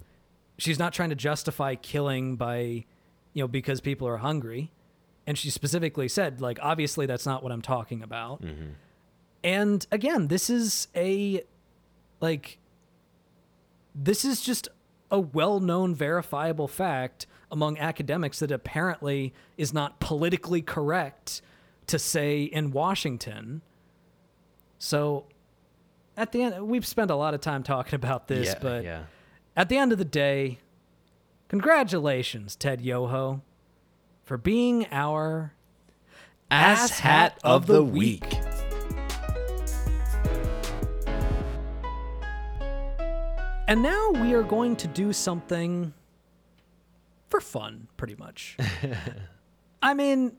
[0.58, 2.86] she's not trying to justify killing by,
[3.34, 4.72] you know, because people are hungry.
[5.28, 8.42] And she specifically said, like, obviously that's not what I'm talking about.
[9.44, 11.44] And again, this is a,
[12.22, 12.59] like,
[13.93, 14.69] this is just
[15.09, 21.41] a well known, verifiable fact among academics that apparently is not politically correct
[21.88, 23.61] to say in Washington.
[24.80, 25.26] So
[26.15, 29.03] at the end, we've spent a lot of time talking about this, yeah, but yeah.
[29.57, 30.59] at the end of the day,
[31.49, 33.41] congratulations, Ted Yoho,
[34.24, 35.53] for being our
[36.49, 38.26] Ass hat of the week.
[43.72, 45.93] And now we are going to do something
[47.30, 48.57] for fun, pretty much.
[49.82, 50.34] I mean,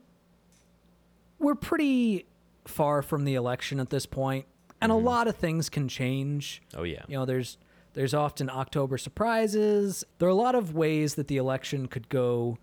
[1.39, 2.27] we're pretty
[2.65, 4.45] far from the election at this point,
[4.79, 5.07] and a mm-hmm.
[5.07, 6.61] lot of things can change.
[6.75, 7.05] Oh yeah.
[7.07, 7.57] You know, there's
[7.93, 10.03] there's often October surprises.
[10.19, 12.59] There are a lot of ways that the election could go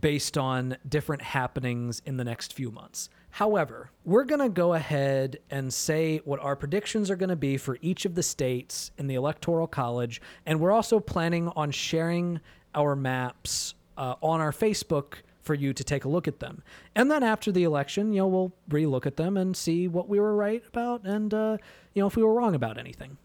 [0.00, 3.08] based on different happenings in the next few months.
[3.30, 7.56] However, we're going to go ahead and say what our predictions are going to be
[7.56, 12.40] for each of the states in the Electoral College, and we're also planning on sharing
[12.74, 16.62] our maps uh, on our Facebook for you to take a look at them.
[16.94, 20.18] And then after the election, you know, we'll relook at them and see what we
[20.18, 21.58] were right about and, uh,
[21.94, 23.16] you know, if we were wrong about anything.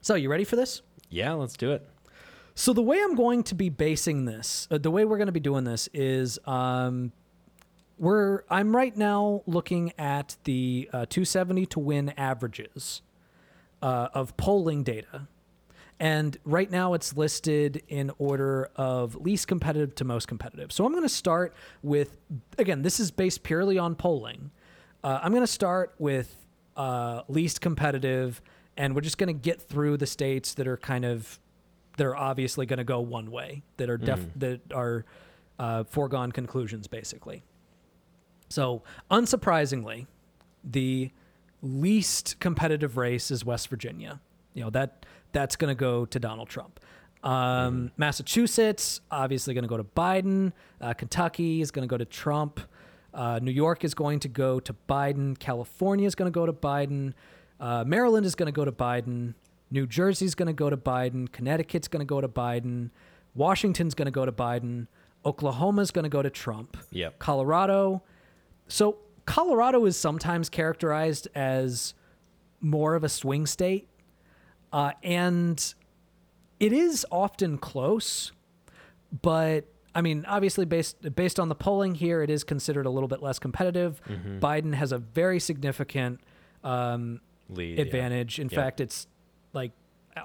[0.00, 0.80] So, you ready for this?
[1.10, 1.86] Yeah, let's do it.
[2.60, 5.32] So the way I'm going to be basing this, uh, the way we're going to
[5.32, 7.10] be doing this is, um,
[7.96, 13.00] we're I'm right now looking at the uh, 270 to win averages
[13.80, 15.26] uh, of polling data,
[15.98, 20.70] and right now it's listed in order of least competitive to most competitive.
[20.70, 22.18] So I'm going to start with
[22.58, 24.50] again, this is based purely on polling.
[25.02, 26.36] Uh, I'm going to start with
[26.76, 28.42] uh, least competitive,
[28.76, 31.39] and we're just going to get through the states that are kind of
[32.00, 35.04] that are obviously going to go one way, that are def- that are
[35.58, 37.42] uh, foregone conclusions, basically.
[38.48, 40.06] So, unsurprisingly,
[40.64, 41.10] the
[41.60, 44.18] least competitive race is West Virginia.
[44.54, 46.80] You know that that's going to go to Donald Trump.
[47.22, 50.52] Um, Massachusetts, obviously going to go to Biden.
[50.80, 52.60] Uh, Kentucky is going to go to Trump.
[53.12, 55.38] Uh, New York is going to go to Biden.
[55.38, 57.12] California is going to go to Biden.
[57.60, 59.34] Uh, Maryland is going to go to Biden.
[59.70, 61.30] New Jersey's going to go to Biden.
[61.30, 62.90] Connecticut's going to go to Biden.
[63.34, 64.86] Washington's going to go to Biden.
[65.24, 66.76] Oklahoma's going to go to Trump.
[66.90, 67.18] Yep.
[67.18, 68.02] Colorado.
[68.68, 71.94] So Colorado is sometimes characterized as
[72.60, 73.88] more of a swing state,
[74.72, 75.74] uh, and
[76.58, 78.32] it is often close.
[79.22, 83.08] But I mean, obviously, based based on the polling here, it is considered a little
[83.08, 84.00] bit less competitive.
[84.40, 86.20] Biden has a very significant
[86.64, 87.84] um, Lead, yeah.
[87.84, 88.38] advantage.
[88.38, 88.52] In Yep.
[88.54, 89.06] fact, it's
[89.52, 89.72] like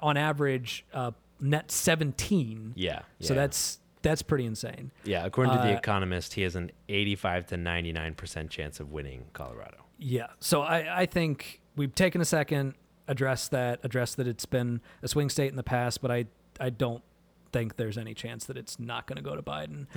[0.01, 2.73] on average uh, net 17.
[2.75, 3.01] Yeah.
[3.19, 3.41] So yeah.
[3.41, 4.91] that's that's pretty insane.
[5.03, 5.25] yeah.
[5.25, 9.25] According to the uh, Economist, he has an 85 to 99 percent chance of winning
[9.33, 9.77] Colorado.
[9.97, 10.27] Yeah.
[10.39, 12.75] So I, I think we've taken a second,
[13.07, 16.25] address that, address that it's been a swing state in the past, but I
[16.59, 17.03] I don't
[17.51, 19.87] think there's any chance that it's not going to go to Biden.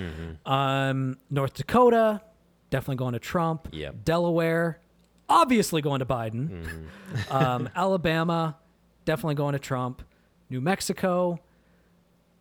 [0.46, 2.20] Um, North Dakota,
[2.70, 3.68] definitely going to Trump.
[3.72, 4.04] Yep.
[4.04, 4.80] Delaware,
[5.28, 6.86] obviously going to Biden.
[7.30, 8.56] um, Alabama,
[9.08, 10.02] definitely going to Trump.
[10.50, 11.40] New Mexico,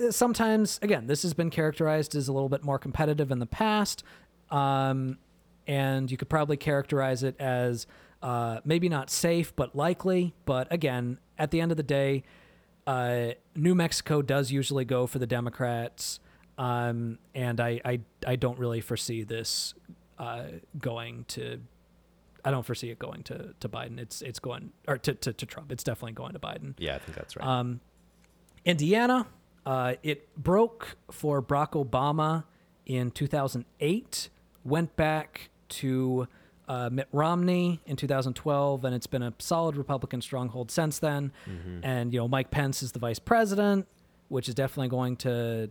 [0.02, 3.46] uh, sometimes again this has been characterized as a little bit more competitive in the
[3.46, 4.04] past
[4.52, 5.18] um,
[5.66, 7.88] and you could probably characterize it as
[8.22, 12.24] uh, maybe not safe but likely but again at the end of the day
[12.86, 16.20] uh, new mexico does usually go for the democrats
[16.58, 19.74] um, and I, I, I don't really foresee this
[20.20, 20.44] uh,
[20.80, 21.62] going to
[22.48, 24.00] I don't foresee it going to, to Biden.
[24.00, 25.70] It's it's going or to, to, to Trump.
[25.70, 26.76] It's definitely going to Biden.
[26.78, 27.46] Yeah, I think that's right.
[27.46, 27.82] Um,
[28.64, 29.28] Indiana,
[29.66, 32.46] uh, it broke for Barack Obama
[32.86, 34.30] in 2008,
[34.64, 36.30] went back to
[36.70, 41.34] uh, Mitt Romney in 2012, and it's been a solid Republican stronghold since then.
[41.84, 43.88] And, you know, Mike Pence is the vice president,
[44.30, 45.70] which is definitely going to,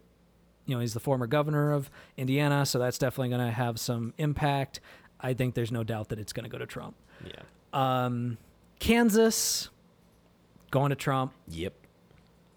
[0.66, 4.12] you know, he's the former governor of Indiana, so that's definitely going to have some
[4.18, 4.80] impact.
[5.20, 6.94] I think there's no doubt that it's going to go to Trump.
[7.26, 7.42] yeah.
[7.72, 8.38] Um,
[8.78, 9.70] Kansas,
[10.70, 11.32] going to Trump.
[11.48, 11.72] Yep.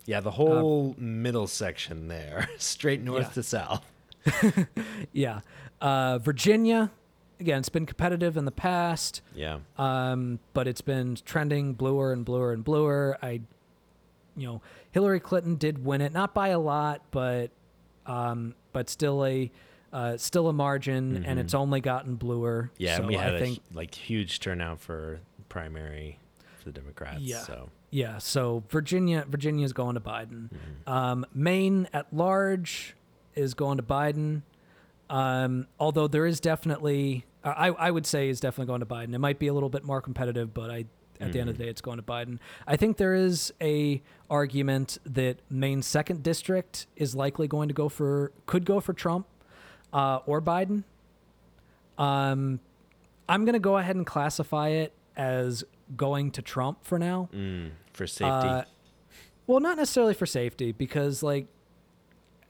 [0.05, 3.29] Yeah, the whole middle section there, straight north Yeah.
[3.33, 3.85] to south.
[5.13, 5.41] Yeah.
[5.81, 6.91] Uh, Virginia,
[7.39, 9.59] again, it's been competitive in the past, Yeah.
[9.77, 13.17] um, but it's been trending bluer and bluer and bluer.
[13.21, 13.41] I,
[14.35, 17.51] you know, Hillary Clinton did win it, not by a lot, but,
[18.05, 19.51] um, but still a,
[19.91, 22.71] uh, still a margin, and it's only gotten bluer.
[22.73, 22.83] Mm-hmm.
[22.83, 25.19] Yeah, so we had I a think, hu- like huge turnout for
[25.49, 26.19] primary
[26.59, 27.21] for the Democrats.
[27.21, 27.39] Yeah.
[27.39, 28.17] So yeah.
[28.19, 30.49] So Virginia, Virginia's going to Biden.
[30.49, 30.89] Mm-hmm.
[30.91, 32.95] Um, Maine at large
[33.35, 34.43] is going to Biden.
[35.09, 39.15] Um, although there is definitely, I, I would say is definitely going to Biden.
[39.15, 40.85] It might be a little bit more competitive, but I,
[41.19, 42.37] at the end of the day, it's going to Biden.
[42.67, 47.89] I think there is a argument that Maine's second district is likely going to go
[47.89, 49.25] for, could go for Trump,
[49.93, 50.83] uh, or Biden.
[51.97, 52.59] Um,
[53.27, 55.63] I'm gonna go ahead and classify it as
[55.95, 57.29] going to Trump for now.
[57.33, 58.25] mm, for safety.
[58.47, 58.63] Uh,
[59.47, 61.47] well, not necessarily for safety, because like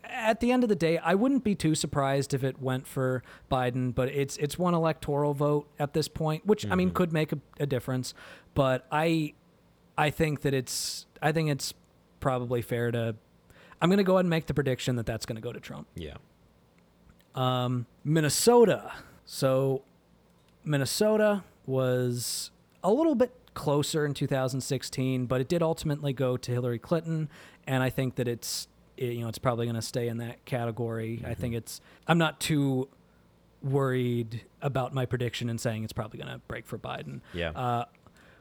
[0.03, 3.23] at the end of the day, I wouldn't be too surprised if it went for
[3.51, 3.93] Biden.
[3.93, 7.39] But it's it's one electoral vote at this point, which I mean could make a,
[7.59, 8.13] a difference.
[8.53, 9.33] But I
[9.97, 11.73] I think that it's I think it's
[12.19, 13.15] probably fair to.
[13.81, 15.59] I'm going to go ahead and make the prediction that that's going to go to
[15.59, 15.87] Trump.
[15.95, 16.15] yeah.
[17.35, 18.93] Um, Minnesota.
[19.25, 19.83] So
[20.63, 22.51] Minnesota was
[22.83, 27.29] a little bit closer in 2016, but it did ultimately go to Hillary Clinton,
[27.67, 28.67] and I think that it's
[28.97, 31.23] it, you know it's probably going to stay in that category.
[31.25, 32.89] I think it's I'm not too
[33.61, 37.21] worried about my prediction and saying it's probably going to break for Biden.
[37.33, 37.51] Yeah.
[37.51, 37.85] Uh,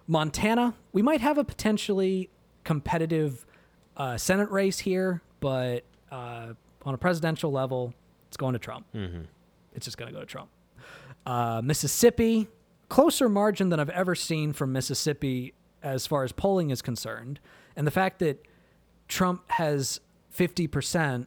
[0.06, 2.30] Montana, we might have a potentially
[2.64, 3.44] competitive
[3.96, 6.52] uh, Senate race here, but uh,
[6.84, 7.92] on a presidential level,
[8.28, 8.86] it's going to Trump.
[8.94, 9.22] mm-hmm.
[9.74, 10.48] It's just going to go to Trump.
[11.26, 12.48] Uh, Mississippi,
[12.88, 17.38] closer margin than I've ever seen from Mississippi as far as polling is concerned.
[17.76, 18.44] And the fact that
[19.08, 20.00] Trump has
[20.36, 21.26] 50%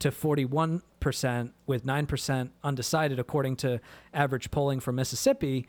[0.00, 3.80] to 41% with 9% undecided, according to
[4.14, 5.66] average polling from Mississippi,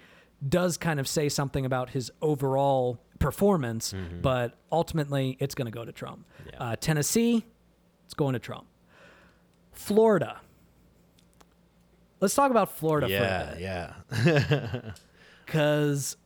[0.48, 3.94] does kind of say something about his overall performance.
[4.22, 6.26] But ultimately, it's going to go to Trump.
[6.46, 6.64] Yeah.
[6.64, 7.46] Uh, Tennessee,
[8.06, 8.66] it's going to Trump.
[9.72, 10.42] Florida.
[12.22, 14.92] Let's talk about Florida for a Yeah, bit yeah.
[15.46, 16.18] because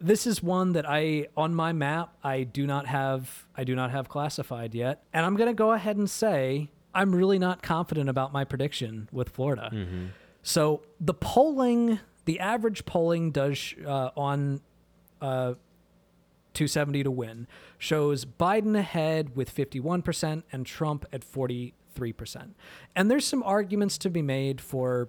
[0.00, 3.90] this is one that I on my map I do not have I do not
[3.90, 8.32] have classified yet, and I'm gonna go ahead and say I'm really not confident about
[8.32, 9.70] my prediction with Florida.
[10.42, 14.60] So the polling, the average polling does uh, on
[15.20, 15.54] uh,
[16.54, 17.46] 270 to win,
[17.78, 21.72] shows Biden ahead with 51% and Trump at 43%.
[22.96, 25.08] And there's some arguments to be made for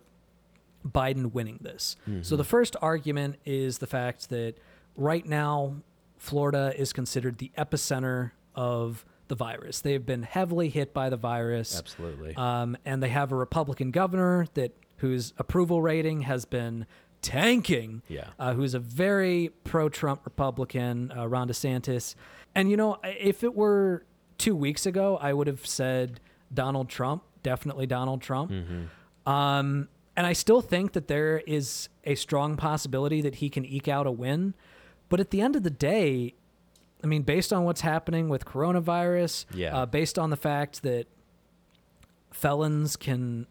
[0.88, 1.96] Biden winning this.
[2.22, 4.56] So the first argument is the fact that
[4.96, 5.76] right now,
[6.18, 9.82] Florida is considered the epicenter of the virus.
[9.82, 11.78] They've been heavily hit by the virus.
[11.78, 12.36] Absolutely.
[12.36, 16.86] Um, and they have a Republican governor that whose approval rating has been
[17.22, 18.02] tanking.
[18.08, 18.28] Yeah.
[18.38, 22.16] Uh, who's a very pro-Trump Republican, uh, Ron DeSantis.
[22.54, 24.06] And you know, if it were
[24.38, 26.20] two weeks ago, I would have said
[26.54, 28.52] Donald Trump, definitely Donald Trump.
[29.26, 29.88] Um,
[30.18, 34.06] and I still think that there is a strong possibility that he can eke out
[34.08, 34.54] a win.
[35.10, 36.34] But at the end of the day,
[37.04, 39.76] I mean, based on what's happening with coronavirus, Yeah.
[39.76, 41.08] uh, based on the fact that
[42.32, 43.48] felons can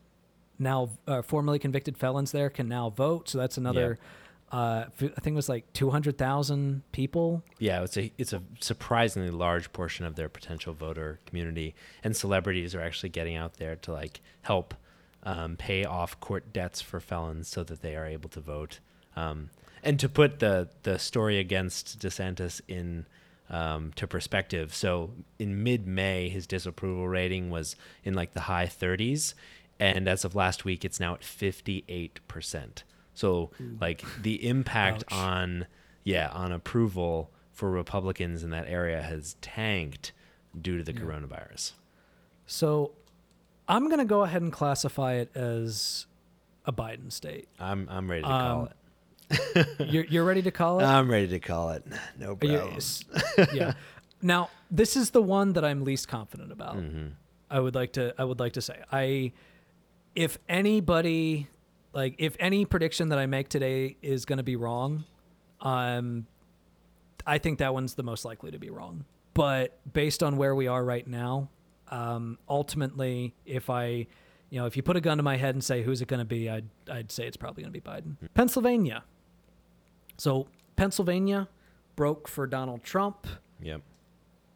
[0.59, 3.29] now, uh, formerly convicted felons there can now vote.
[3.29, 3.99] So that's another,
[4.53, 7.43] uh, f- I think it was like 200,000 people.
[7.59, 12.75] Yeah, it's a it's a surprisingly large portion of their potential voter community, and celebrities
[12.75, 14.75] are actually getting out there to like help
[15.23, 18.81] um, pay off court debts for felons so that they are able to vote.
[19.17, 19.51] Um,
[19.83, 23.07] and to put the the story against DeSantis in
[23.49, 28.67] um, to perspective, so in mid May, his disapproval rating was in like the high
[28.67, 29.35] 30s,
[29.79, 32.85] and as of last week, it's now at 58 percent.
[33.15, 33.51] So
[33.81, 35.67] like the impact on
[36.05, 40.13] yeah on approval for Republicans in that area has tanked
[40.59, 41.73] due to the coronavirus.
[42.47, 42.93] So
[43.71, 46.07] I'm going to go ahead and classify it as
[46.67, 47.49] a Biden state.
[47.59, 48.77] I'm I'm ready to call Um, it.
[49.91, 50.85] You're, you're ready to call it?
[50.85, 51.85] I'm ready to call it.
[52.19, 52.79] No problem.
[53.55, 53.75] yeah.
[54.21, 56.77] Now, this is the one that I'm least confident about.
[56.79, 57.07] Mm-hmm.
[57.49, 58.77] I would like to I would like to say.
[58.91, 59.33] I
[60.17, 61.47] if anybody
[61.93, 65.05] like if any prediction that I make today is going to be wrong,
[65.61, 66.27] um
[67.27, 69.05] I think that one's the most likely to be wrong.
[69.35, 71.51] But based on where we are right now,
[71.91, 74.07] um ultimately if I
[74.51, 76.19] you know, if you put a gun to my head and say who's it going
[76.19, 78.17] to be, I'd I'd say it's probably going to be Biden.
[78.35, 79.05] Pennsylvania.
[80.19, 81.49] So, Pennsylvania
[81.97, 83.27] broke for Donald Trump.
[83.63, 83.81] Yep.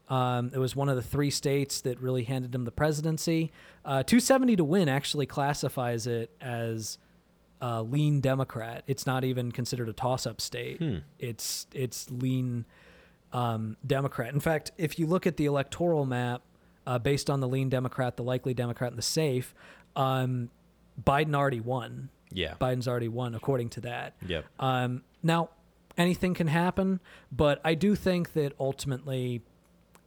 [0.09, 3.53] Um, it was one of the three states that really handed him the presidency.
[3.85, 6.99] Uh, 270 to win actually classifies it as
[7.63, 8.85] uh, lean Democrat.
[8.87, 10.83] It's not even considered a toss-up state.
[11.19, 12.67] It's it's lean
[13.33, 14.35] um, Democrat.
[14.35, 16.43] In fact, if you look at the electoral map
[16.87, 19.55] uh, based on the lean Democrat, the likely Democrat, and the safe,
[19.97, 20.51] um,
[21.03, 22.11] Biden already won.
[22.33, 22.55] Yeah.
[22.61, 24.15] Biden's already won according to that.
[24.27, 24.45] Yep.
[24.59, 25.51] Um, now,
[25.97, 29.43] anything can happen, but I do think that ultimately,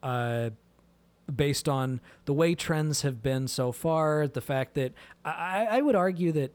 [0.03, 0.51] uh,
[1.33, 5.95] based on the way trends have been so far, the fact that I, I would
[5.95, 6.53] argue that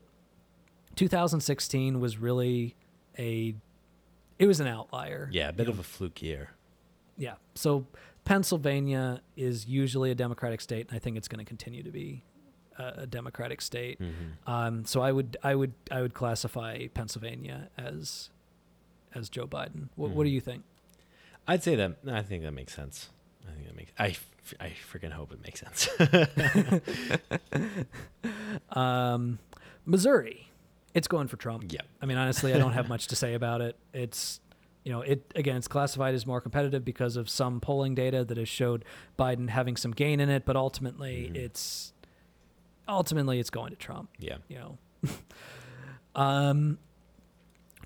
[0.96, 2.76] 2016 was really
[3.18, 3.54] a
[4.38, 5.28] it was an outlier.
[5.30, 6.50] Yeah, a bit of a fluke year.
[7.16, 7.34] Yeah.
[7.54, 7.86] So
[8.24, 12.24] Pennsylvania is usually a Democratic state, and I think it's going to continue to be
[12.78, 14.00] a, a Democratic state.
[14.46, 18.30] Um, so I would I would I would classify Pennsylvania as
[19.14, 19.88] as Joe Biden.
[19.96, 20.62] What, what do you think?
[21.46, 23.10] I'd say that I think that makes sense.
[23.48, 24.16] I think that makes I
[24.60, 25.88] I freaking hope it makes sense.
[28.70, 29.38] Um,
[29.84, 30.50] Missouri,
[30.94, 31.72] it's going for Trump.
[31.72, 31.80] Yeah.
[32.00, 33.76] I mean, honestly, I don't have much to say about it.
[33.92, 34.40] It's,
[34.84, 38.36] you know, it again, it's classified as more competitive because of some polling data that
[38.36, 38.84] has showed
[39.18, 41.92] Biden having some gain in it, but ultimately, it's
[42.88, 44.10] ultimately it's going to Trump.
[44.18, 44.38] yeah.
[44.48, 44.78] You know,
[46.14, 46.78] um,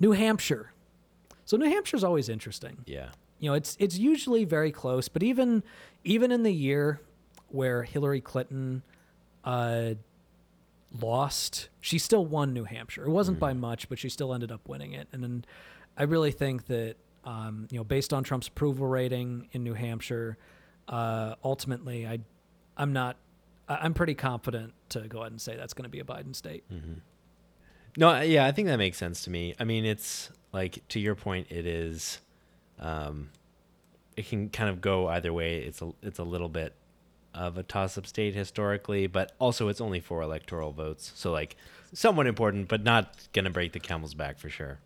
[0.00, 0.72] New Hampshire.
[1.44, 3.10] So New Hampshire's always interesting Yeah.
[3.38, 5.62] you know it's it's usually very close but even
[6.02, 7.00] even in the year
[7.50, 8.82] where hillary clinton
[9.44, 9.90] uh
[11.00, 14.66] lost she still won new hampshire it wasn't by much but she still ended up
[14.68, 15.44] winning it and then
[15.96, 20.36] i really think that um you know based on trump's approval rating in new hampshire
[20.88, 22.18] uh ultimately i
[22.76, 23.16] i'm not
[23.68, 26.64] i'm pretty confident to go ahead and say that's going to be a biden state
[27.98, 29.54] No, yeah, I think that makes sense to me.
[29.58, 32.20] I mean, it's like to your point, it is,
[32.78, 33.30] um,
[34.18, 35.60] it can kind of go either way.
[35.60, 36.74] It's a it's a little bit
[37.32, 41.56] of a toss-up state historically, but also it's only four electoral votes, so like
[41.94, 44.78] somewhat important, but not gonna break the camel's back for sure.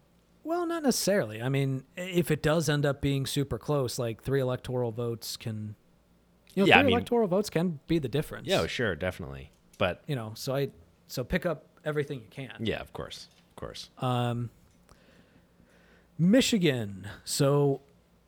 [0.51, 1.41] Well, not necessarily.
[1.41, 5.77] I mean, if it does end up being super close, like three electoral votes can,
[6.57, 8.49] you know, Yeah, I three mean- electoral votes can be the difference.
[8.49, 10.71] Yeah, sure, definitely, but You know, so I
[11.07, 12.57] so pick up everything you can.
[12.59, 13.91] yeah, of course, of course.
[13.99, 14.51] Um,
[16.19, 17.07] Michigan.
[17.25, 17.81] So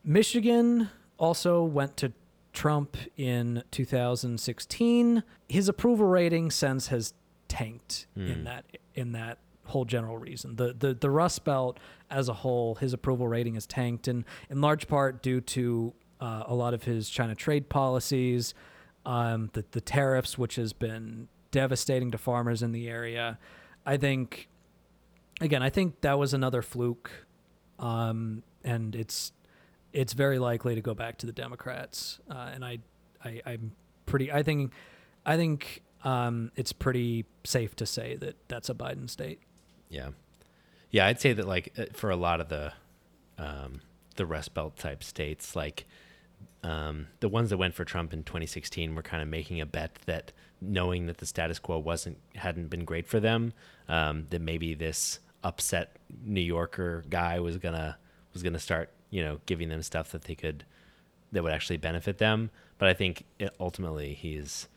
[0.04, 2.12] Michigan also went to
[2.52, 5.24] Trump in 2016.
[5.48, 7.14] His approval rating since has
[7.48, 8.64] tanked in that
[8.94, 10.56] in that whole general reason.
[10.56, 11.78] The the the Rust Belt
[12.10, 16.44] as a whole, his approval rating has tanked, and in large part due to uh,
[16.46, 18.54] a lot of his China trade policies,
[19.06, 23.38] um, the the tariffs, which has been devastating to farmers in the area.
[23.84, 24.48] I think,
[25.40, 27.10] again, I think that was another fluke,
[27.78, 29.32] um, and it's
[29.92, 32.18] it's very likely to go back to the Democrats.
[32.30, 32.78] Uh, and I,
[33.24, 33.72] I, I'm
[34.06, 34.32] pretty.
[34.32, 34.72] I think,
[35.26, 39.40] I think um, it's pretty safe to say that that's a Biden state.
[39.92, 40.08] Yeah,
[40.90, 41.06] yeah.
[41.06, 42.72] I'd say that like uh, for a lot of the,
[43.38, 43.82] um,
[44.16, 45.84] the Rust Belt type states, like
[46.64, 49.98] um, the ones that went for Trump in 2016 were kind of making a bet
[50.06, 53.52] that knowing that the status quo wasn't hadn't been great for them,
[53.88, 57.98] um, that maybe this upset New Yorker guy was gonna
[58.32, 60.64] was gonna start you know giving them stuff that they could
[61.32, 62.50] that would actually benefit them.
[62.78, 64.68] But I think it, ultimately he's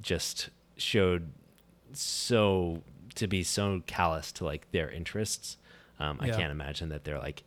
[0.00, 1.30] just showed
[1.92, 2.82] so
[3.14, 5.56] to be so callous to like their interests.
[5.98, 6.36] Um, I Yeah.
[6.36, 7.44] can't imagine that they're like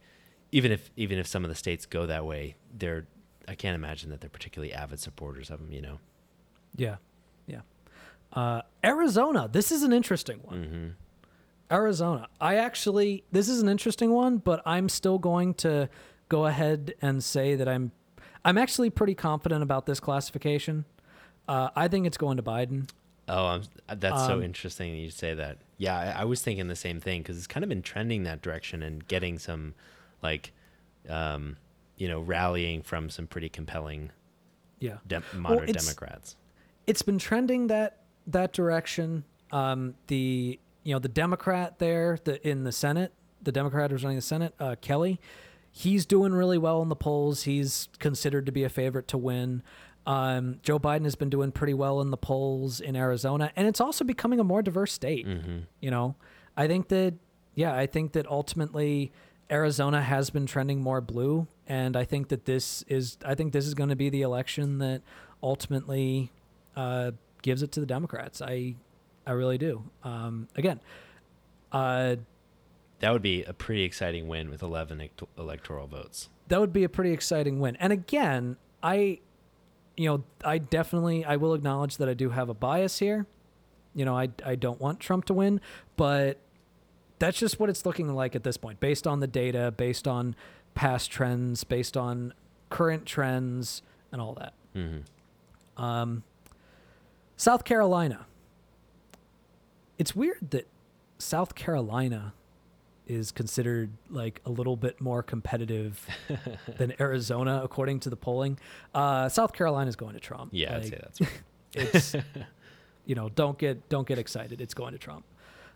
[0.52, 3.06] even if even if some of the states go that way, they're
[3.48, 5.72] I can't imagine that they're particularly avid supporters of them.
[5.72, 6.00] You know.
[6.76, 6.98] Yeah,
[7.48, 7.62] yeah.
[8.34, 9.48] Uh, Arizona.
[9.52, 10.64] This is an interesting one.
[10.64, 10.88] Mm-hmm.
[11.72, 12.28] Arizona.
[12.40, 15.90] I actually, this is an interesting one, but I'm still going to
[16.30, 17.92] go ahead and say that I'm,
[18.44, 20.86] I'm actually pretty confident about this classification.
[21.48, 22.88] Uh, I think it's going to Biden.
[23.28, 25.58] Oh, I'm, that's so Um, interesting that you say that.
[25.78, 28.42] Yeah, I, I was thinking the same thing because it's kind of been trending that
[28.42, 29.74] direction and getting some,
[30.22, 30.54] like,
[31.10, 31.58] um,
[31.98, 34.12] you know, rallying from some pretty compelling
[34.80, 36.36] Yeah, dem- moderate it's- Democrats.
[36.88, 39.24] it's been trending that that direction.
[39.52, 43.12] Um, the you know the Democrat there, the in the Senate,
[43.42, 45.20] the Democrat who's running the Senate, uh, Kelly,
[45.72, 47.44] he's doing really well in the polls.
[47.44, 49.64] He's considered to be a favorite to win.
[50.08, 53.82] Um, Joe Biden has been doing pretty well in the polls in Arizona, and it's
[53.82, 55.26] also becoming a more diverse state.
[55.82, 56.16] You know,
[56.56, 57.16] I think that
[57.56, 59.12] yeah, I think that ultimately
[59.50, 63.66] Arizona has been trending more blue, and I think that this is I think this
[63.66, 65.02] is going to be the election that
[65.42, 66.32] ultimately
[66.76, 68.42] uh, gives it to the Democrats.
[68.42, 68.76] I
[69.26, 69.84] I really do.
[70.04, 70.80] Um, again,
[71.72, 72.18] uh,
[73.00, 76.30] That would be a pretty exciting win with 11 electoral votes.
[76.48, 77.76] that would be a pretty exciting win.
[77.78, 79.20] And again, I,
[79.98, 83.26] you know, I definitely I will acknowledge that I do have a bias here.
[83.94, 85.62] You know, I I don't want Trump to win,
[85.96, 86.40] but
[87.20, 90.36] that's just what it's looking like at this point, based on the data, based on
[90.74, 92.34] past trends, based on
[92.70, 93.82] current trends,
[94.12, 94.54] and all that.
[94.76, 95.82] Mm-hmm.
[95.82, 96.24] Um,
[97.38, 98.26] South Carolina.
[99.98, 100.68] It's weird that
[101.18, 102.34] South Carolina
[103.08, 106.08] is considered like a little bit more competitive
[106.78, 108.58] than Arizona, according to the polling.
[108.94, 110.50] Uh, South Carolina is going to Trump.
[110.54, 111.30] Yeah, I'd Like, say that's right.
[111.74, 112.16] it's
[113.06, 114.62] you know don't get don't get excited.
[114.62, 115.26] It's going to Trump.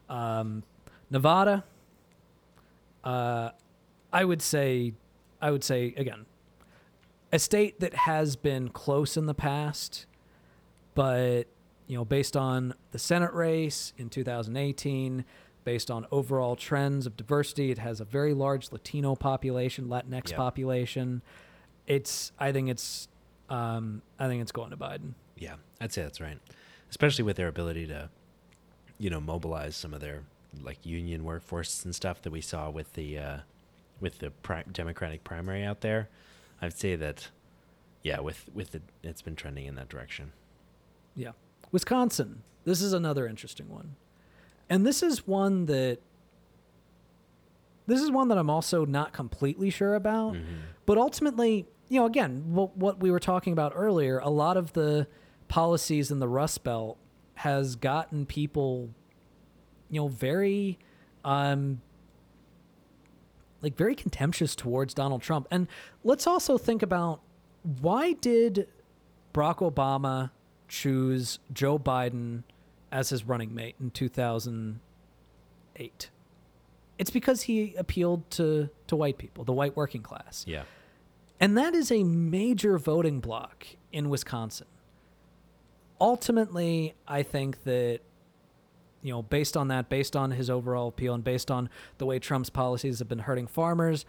[0.09, 0.63] Um,
[1.09, 1.63] Nevada.
[3.03, 3.51] Uh,
[4.11, 4.93] I would say,
[5.41, 6.25] I would say again,
[7.31, 10.05] a state that has been close in the past,
[10.95, 11.43] but
[11.87, 15.25] you know, based on the Senate race in 2018,
[15.69, 20.35] based on overall trends of diversity, it has a very large Latino population, Latinx Yep.
[20.35, 21.21] population.
[21.85, 23.07] It's, I think it's,
[23.51, 25.13] um, I think it's going to Biden.
[25.37, 26.39] Yeah, I'd say that's right.
[26.89, 28.09] Especially with their ability to,
[28.97, 30.23] you know, mobilize some of their
[30.63, 33.37] like union workforce and stuff that we saw with the uh,
[33.99, 36.09] with the pri- Democratic primary out there.
[36.63, 37.27] I'd say that,
[38.01, 40.31] yeah, with with the it's been trending in that direction.
[41.15, 41.33] Yeah.
[41.71, 42.41] Wisconsin.
[42.65, 43.95] This is another interesting one.
[44.69, 45.99] And this is one that
[47.87, 50.35] this is one that I'm also not completely sure about.
[50.85, 54.73] But ultimately, you know, again, what, what we were talking about earlier, a lot of
[54.73, 55.07] the
[55.47, 56.97] policies in the Rust Belt
[57.35, 58.89] has gotten people,
[59.89, 60.77] you know, very
[61.25, 61.81] um
[63.61, 65.47] like very contemptuous towards Donald Trump.
[65.51, 65.67] And
[66.03, 67.21] let's also think about
[67.81, 68.67] why did
[69.33, 70.31] Barack Obama
[70.67, 72.43] choose Joe Biden
[72.91, 76.09] as his running mate in 2008?
[76.97, 80.43] It's because he appealed to, to white people, the white working class.
[80.47, 80.63] Yeah,
[81.39, 84.67] And that is a major voting bloc in Wisconsin.
[86.01, 87.99] Ultimately, I think that,
[89.01, 92.19] you know, based on that, based on his overall appeal, and based on the way
[92.19, 94.05] Trump's policies have been hurting farmers,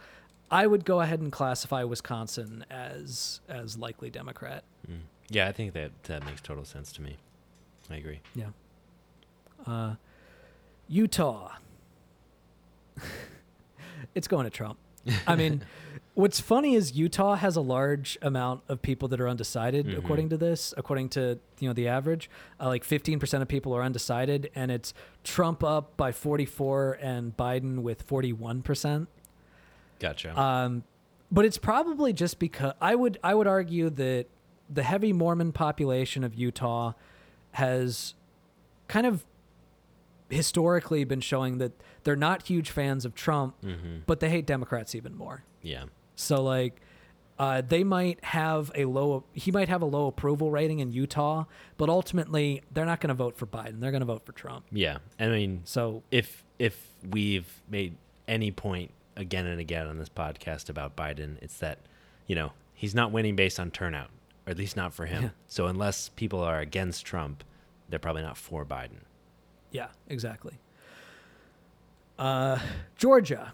[0.51, 4.65] I would go ahead and classify Wisconsin as as likely Democrat.
[4.89, 5.01] mm.
[5.29, 7.19] yeah, I think that that makes total sense to me.
[7.89, 8.21] I agree.
[8.35, 8.47] Yeah.
[9.67, 9.95] Uh,
[10.89, 11.53] Utah.
[14.15, 14.79] it's going to Trump.
[15.27, 15.63] I mean,
[16.15, 19.97] What's funny is Utah has a large amount of people that are undecided, Mhm.
[19.99, 22.29] according to this, according to you know the average.
[22.61, 24.93] Uh, like 15% of people are undecided, and it's
[25.25, 29.07] Trump up by 44 and Biden with 41%.
[30.01, 30.39] Gotcha.
[30.39, 30.83] Um,
[31.31, 34.27] but it's probably just because I would I would argue that
[34.69, 36.93] the heavy Mormon population of Utah
[37.53, 38.15] has
[38.89, 39.25] kind of
[40.31, 41.73] historically been showing that
[42.05, 45.45] they're not huge fans of Trump, hmm but they hate Democrats even more.
[45.63, 45.85] Yeah.
[46.17, 46.81] So like
[47.39, 51.45] uh, they might have a low he might have a low approval rating in Utah,
[51.79, 53.81] but ultimately they're not going to vote for Biden.
[53.81, 54.67] They're going to vote for Trump.
[54.71, 54.99] Yeah.
[55.19, 57.97] I mean, So if if we've made
[58.29, 61.79] any point again and again on this podcast about Biden, it's that
[62.27, 64.11] you know he's not winning based on turnout,
[64.47, 65.23] or at least not for him.
[65.25, 65.31] Yeah.
[65.49, 67.43] So unless people are against Trump,
[67.89, 69.01] they're probably not for Biden.
[69.71, 70.59] Yeah, exactly.
[72.19, 72.59] Uh,
[72.97, 73.53] Georgia.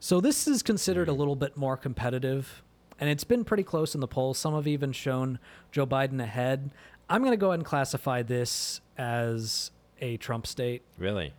[0.00, 2.62] So this is considered a little bit more competitive,
[3.00, 4.38] and it's been pretty close in the polls.
[4.38, 5.38] Some have even shown
[5.72, 6.70] Joe Biden ahead.
[7.08, 10.82] I'm going to go ahead and classify this as a Trump state.
[10.98, 11.32] Really?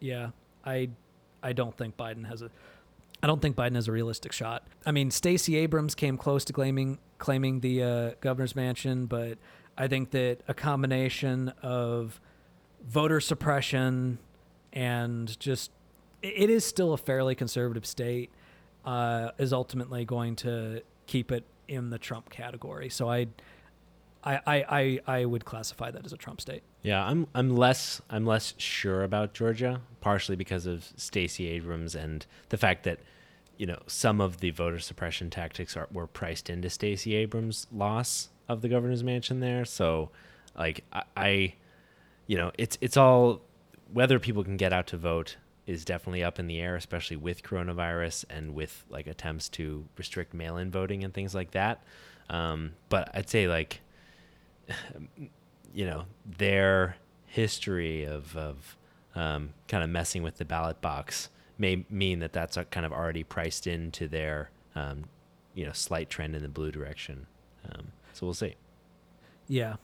[0.00, 0.30] Yeah,
[0.64, 0.90] I,
[1.42, 2.50] I don't think Biden has a,
[3.22, 4.66] I don't think Biden has a realistic shot.
[4.84, 9.38] I mean, Stacey Abrams came close to claiming claiming the uh, governor's mansion, but
[9.78, 12.20] I think that a combination of
[12.86, 14.18] voter suppression
[14.72, 15.70] and just
[16.22, 18.30] it is still a fairly conservative state
[18.84, 22.88] uh, is ultimately going to keep it in the Trump category.
[22.88, 23.26] So I,
[24.24, 26.62] I, I, I, would classify that as a Trump state.
[26.82, 32.24] Yeah, I'm I'm less I'm less sure about Georgia, partially because of Stacey Abrams and
[32.50, 33.00] the fact that
[33.56, 38.28] you know some of the voter suppression tactics are were priced into Stacey Abrams' loss
[38.48, 39.64] of the governor's mansion there.
[39.64, 40.10] So,
[40.56, 41.54] like I, I
[42.26, 43.42] you know, it's it's all
[43.92, 45.36] whether people can get out to vote
[45.66, 50.34] is definitely up in the air, especially with coronavirus and with like attempts to restrict
[50.34, 51.82] mail-in voting and things like that.
[52.28, 53.80] Um, but I'd say like
[55.74, 56.04] you know
[56.38, 56.96] their
[57.26, 58.76] history of of
[59.14, 61.28] um, kind of messing with the ballot box
[61.58, 65.04] may mean that that's uh, kind of already priced into their um,
[65.54, 67.26] you know slight trend in the blue direction.
[67.70, 68.54] Um, so we'll see.
[69.48, 69.76] Yeah.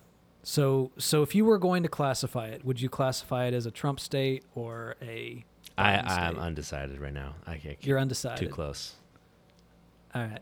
[0.51, 3.71] So so if you were going to classify it, would you classify it as a
[3.71, 5.45] Trump state or a
[5.77, 7.35] I I'm undecided right now.
[7.47, 7.77] I can't.
[7.85, 8.39] You're undecided.
[8.39, 8.95] too close.
[10.15, 10.41] All right.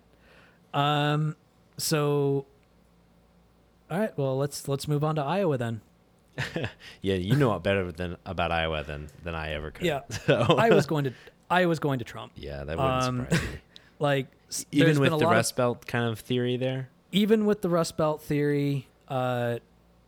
[0.72, 1.34] Um
[1.76, 2.46] so
[3.90, 5.80] All right, well, let's let's move on to Iowa then.
[7.02, 9.86] Yeah, you know better than about Iowa than than I ever could.
[9.86, 10.02] Yeah.
[10.26, 11.12] So, I was going to
[11.50, 12.30] I was going to Trump.
[12.36, 13.48] yeah, that wouldn't Um, surprise me.
[13.98, 14.26] Like
[14.70, 16.90] Even with the of- Rust Belt kind of theory there.
[17.10, 19.58] even with the Rust Belt theory, uh,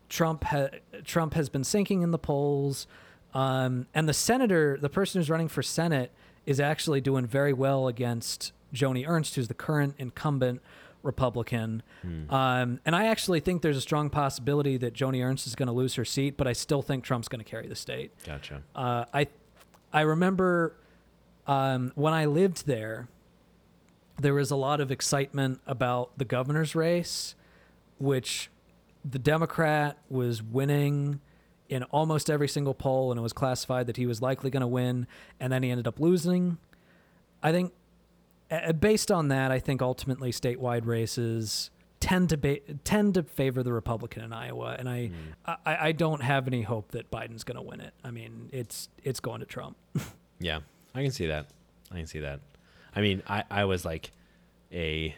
[0.09, 0.71] Trump ha-
[1.05, 2.87] Trump has been sinking in the polls,
[3.35, 6.13] um, and the senator, the person who's running for Senate,
[6.47, 10.61] is actually doing very well against Joni Ernst, who's the current incumbent
[11.03, 11.83] Republican.
[12.03, 12.33] Hmm.
[12.33, 15.73] Um, and I actually think there's a strong possibility that Joni Ernst is going to
[15.73, 18.13] lose her seat, but I still think Trump's going to carry the state.
[18.25, 18.63] Gotcha.
[18.75, 19.29] Uh, I
[19.93, 20.75] I remember
[21.47, 23.09] um, when I lived there,
[24.21, 27.35] there was a lot of excitement about the governor's race,
[27.99, 28.51] which
[29.05, 31.21] the Democrat was winning
[31.69, 34.67] in almost every single poll, and it was classified that he was likely going to
[34.67, 35.07] win,
[35.39, 36.59] and then he ended up losing.
[37.43, 37.73] I think,
[38.51, 41.71] uh, based on that, I think ultimately statewide races
[42.01, 45.51] tend to be, tend to favor the Republican in Iowa, and I, Hmm.
[45.67, 47.93] I I don't have any hope that Biden's going to win it.
[48.03, 49.77] I mean, it's it's going to Trump.
[50.41, 50.61] Yeah,
[50.95, 51.47] I can see that.
[51.91, 52.39] I can see that.
[52.95, 54.13] I mean, I I was like
[54.73, 55.15] a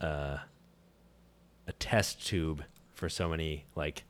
[0.00, 0.38] uh
[1.72, 2.62] a test tube
[2.94, 4.04] for so many like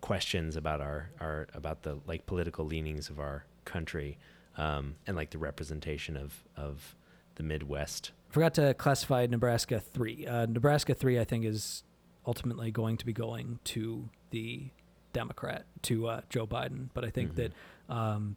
[0.00, 4.18] questions about our our about the like political leanings of our country
[4.56, 6.96] um and like the representation of of
[7.36, 8.12] the Midwest.
[8.28, 10.26] Forgot to classify Nebraska three.
[10.26, 11.82] Uh, Nebraska three, I think, is
[12.26, 14.70] ultimately going to be going to the
[15.14, 17.36] Democrat to uh, Joe Biden, but I think Mhm.
[17.36, 17.52] that
[17.94, 18.36] um,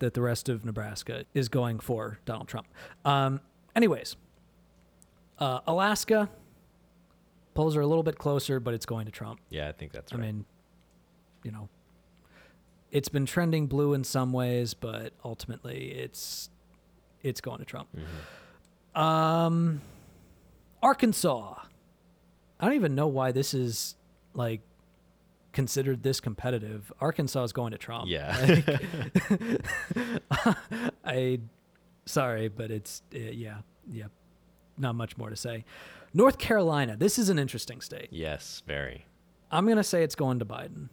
[0.00, 2.66] that the rest of Nebraska is going for Donald Trump.
[3.04, 3.40] Um,
[3.76, 4.16] anyways,
[5.38, 6.28] uh, Alaska
[7.56, 9.40] polls are a little bit closer, but it's going to Trump.
[9.50, 10.22] Yeah, I think that's right.
[10.22, 10.44] I mean,
[11.42, 11.68] you know,
[12.90, 16.50] it's been trending blue in some ways, but ultimately, it's
[17.22, 17.88] it's going to Trump.
[17.96, 19.00] Mhm.
[19.00, 19.80] Um,
[20.82, 21.54] Arkansas.
[22.60, 23.96] I don't even know why this is
[24.34, 24.60] like
[25.52, 26.92] considered this competitive.
[27.00, 28.06] Arkansas is going to Trump.
[28.08, 28.36] Yeah.
[31.04, 31.40] I,
[32.04, 33.58] sorry, but it's uh, yeah,
[33.90, 34.06] yeah,
[34.78, 35.64] not much more to say.
[36.16, 36.96] North Carolina.
[36.96, 38.08] This is an interesting state.
[38.10, 39.04] yes, very.
[39.50, 40.88] I'm gonna say it's going to Biden.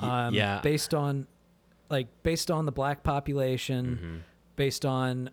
[0.00, 0.60] Um, yeah.
[0.62, 1.26] Based on,
[1.88, 4.20] like, based on the black population, Mhm.
[4.56, 5.30] based on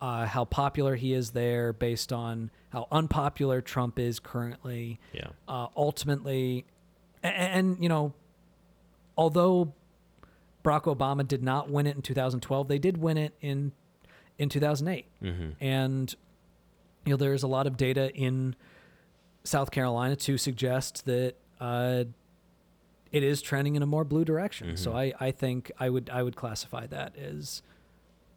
[0.00, 5.00] uh, how popular he is there based on how unpopular Trump is currently.
[5.14, 5.28] Yeah.
[5.48, 6.66] Uh, ultimately,
[7.22, 7.34] and,
[7.74, 8.12] and you know,
[9.16, 9.72] although
[10.62, 13.72] Barack Obama did not win it in 2012, they did win it in
[14.38, 15.50] in 2008, Mm-hmm.
[15.64, 16.14] and
[17.06, 18.54] you know there's a lot of data in
[19.44, 22.04] South Carolina to suggest that uh,
[23.12, 24.76] it is trending in a more blue direction.
[24.76, 27.62] So I, I think I would I would classify that as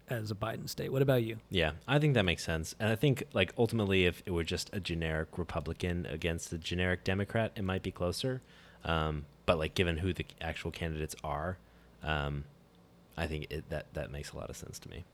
[0.07, 0.91] as a Biden state.
[0.91, 1.37] What about you?
[1.49, 2.75] Yeah, I think that makes sense.
[2.79, 7.03] And I think like ultimately if it were just a generic Republican against a generic
[7.03, 8.41] Democrat, it might be closer.
[8.85, 11.57] Um, but like given who the actual candidates are,
[12.03, 12.45] um,
[13.17, 15.05] I think it, that that makes a lot of sense to me.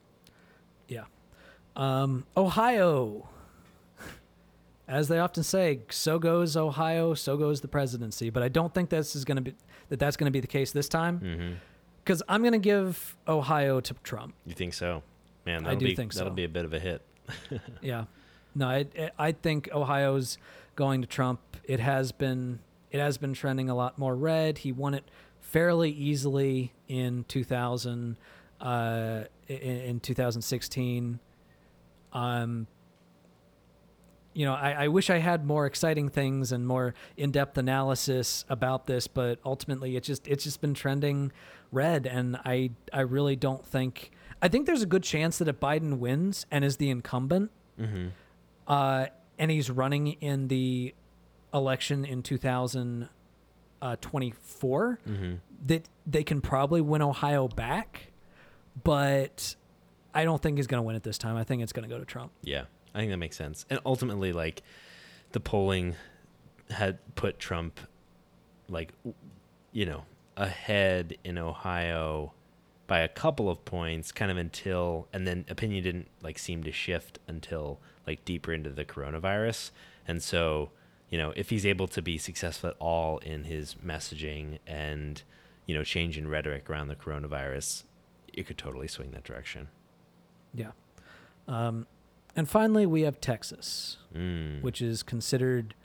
[0.87, 1.05] Yeah.
[1.75, 3.29] Um, Ohio.
[4.87, 8.29] As they often say, so goes Ohio, so goes the presidency.
[8.29, 9.55] But I don't think this is going to be
[9.89, 11.53] that that's going to be the case this time Mm-hmm.
[12.03, 14.35] because I'm going to give Ohio to Trump.
[14.45, 15.01] You think so?
[15.45, 16.35] Man, I that'll do be, think that'll so.
[16.35, 17.01] be a bit of a hit.
[17.81, 18.05] Yeah.
[18.53, 18.85] No, I
[19.17, 20.37] I think Ohio's
[20.75, 21.39] going to Trump.
[21.65, 22.59] It has been
[22.91, 24.59] it has been trending a lot more red.
[24.59, 25.03] He won it
[25.41, 28.17] fairly easily in 2000
[28.61, 31.19] uh in, in 2016.
[32.13, 32.67] Um
[34.35, 38.85] you know, I, I wish I had more exciting things and more in-depth analysis about
[38.85, 41.31] this, but ultimately, it just it's just been trending
[41.71, 45.59] red, and I I really don't think I think there's a good chance that if
[45.59, 48.07] Biden wins and is the incumbent, Mm-hmm.
[48.67, 49.05] uh,
[49.39, 50.93] and he's running in the
[51.53, 55.33] election in 2024, Mm-hmm.
[55.67, 58.11] that they can probably win Ohio back,
[58.83, 59.55] but
[60.13, 61.35] I don't think he's going to win it this time.
[61.35, 62.31] I think it's going to go to Trump.
[62.43, 62.65] Yeah,
[62.95, 63.65] I think that makes sense.
[63.69, 64.63] And ultimately, like
[65.33, 65.95] the polling
[66.71, 67.79] had put Trump,
[68.69, 68.93] like
[69.71, 70.05] you know,
[70.37, 72.33] ahead in Ohio
[72.87, 76.71] by a couple of points, kind of until, and then opinion didn't like seem to
[76.71, 79.71] shift until like deeper into the coronavirus.
[80.07, 80.69] And so,
[81.09, 85.21] you know, if he's able to be successful at all in his messaging and
[85.65, 87.83] you know, change in rhetoric around the coronavirus,
[88.33, 89.67] it could totally swing that direction.
[90.53, 90.71] Yeah.
[91.47, 91.87] Um,
[92.35, 94.61] and finally, we have Texas, Mm.
[94.61, 95.75] which is considered,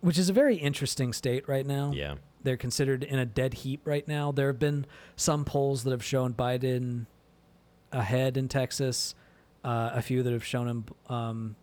[0.00, 1.92] which is a very interesting state right now.
[1.94, 2.16] yeah.
[2.42, 4.32] They're considered in a dead heat right now.
[4.32, 7.04] There have been some polls that have shown Biden
[7.92, 9.14] ahead in Texas,
[9.62, 11.56] uh, a few that have shown him um,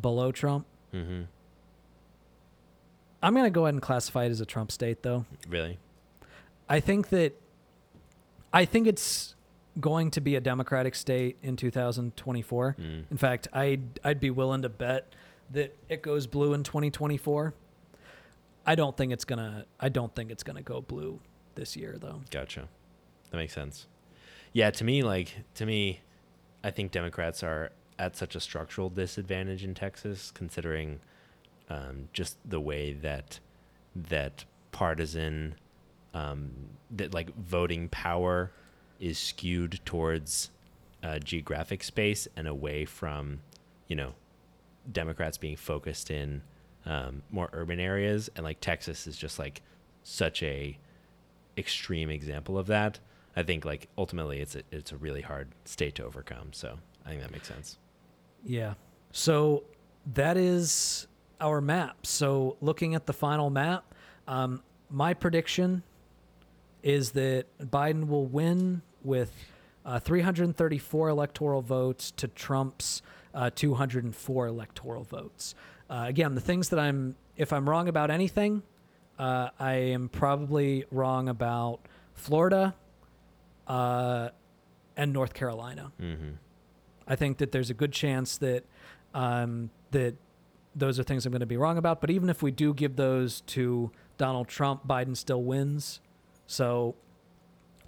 [0.00, 0.66] below Trump.
[0.94, 1.22] Mm-hmm.
[3.22, 5.24] I'm going to go ahead and classify it as a Trump state, though.
[5.48, 5.78] Really?
[6.68, 7.32] I think that
[8.52, 9.34] I think it's
[9.80, 12.76] going to be a Democratic state in 2024.
[12.78, 13.04] Mm.
[13.10, 15.14] In fact, I'd I'd be willing to bet
[15.50, 17.54] that it goes blue in 2024.
[18.66, 19.66] I don't think it's gonna.
[19.78, 21.20] I don't think it's gonna go blue
[21.54, 22.22] this year, though.
[22.30, 22.68] Gotcha.
[23.30, 23.86] That makes sense.
[24.52, 26.00] Yeah, to me, like to me,
[26.64, 31.00] I think Democrats are at such a structural disadvantage in Texas, considering
[31.68, 33.40] um, just the way that
[33.94, 35.54] that partisan,
[36.12, 36.50] um,
[36.90, 38.50] that like voting power
[39.00, 40.50] is skewed towards
[41.02, 43.40] uh, geographic space and away from,
[43.88, 44.14] you know,
[44.90, 46.42] Democrats being focused in
[46.84, 49.62] um, more urban areas, and like Texas is just like
[50.04, 50.78] such a
[51.58, 52.98] extreme example of that.
[53.36, 56.52] I think like ultimately it's a it's a really hard state to overcome.
[56.52, 57.78] So I think that makes sense.
[58.44, 58.74] Yeah.
[59.12, 59.64] So
[60.14, 61.08] that is
[61.40, 62.06] our map.
[62.06, 63.94] So looking at the final map,
[64.28, 65.82] um, my prediction
[66.86, 69.32] is that Biden will win with
[69.84, 73.02] uh, 334 electoral votes to Trump's
[73.34, 75.56] uh, 204 electoral votes.
[75.90, 78.62] Uh, again, the things that I'm, if I'm wrong about anything,
[79.18, 81.80] uh, I am probably wrong about
[82.14, 82.76] Florida
[83.66, 84.28] uh,
[84.96, 85.90] and North Carolina.
[86.00, 86.34] Mm-hmm.
[87.08, 88.62] I think that there's a good chance that
[89.12, 90.14] um, that
[90.76, 92.00] those are things I'm going to be wrong about.
[92.00, 96.00] But even if we do give those to Donald Trump, Biden still wins.
[96.46, 96.94] So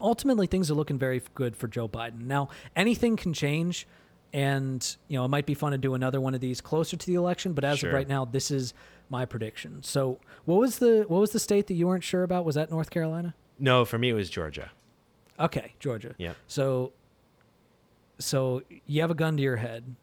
[0.00, 2.22] ultimately, things are looking very good for Joe Biden.
[2.26, 3.86] Now, anything can change,
[4.32, 7.06] and you know it might be fun to do another one of these closer to
[7.06, 7.52] the election.
[7.52, 7.90] But as Sure.
[7.90, 8.74] of right now, this is
[9.10, 9.82] my prediction.
[9.82, 12.44] So, what was the what was the state that you weren't sure about?
[12.44, 13.34] Was that North Carolina?
[13.58, 14.70] No, for me it was Georgia.
[15.40, 16.14] Okay, Georgia.
[16.18, 16.32] Yeah.
[16.46, 16.92] So,
[18.18, 19.94] so you have a gun to your head,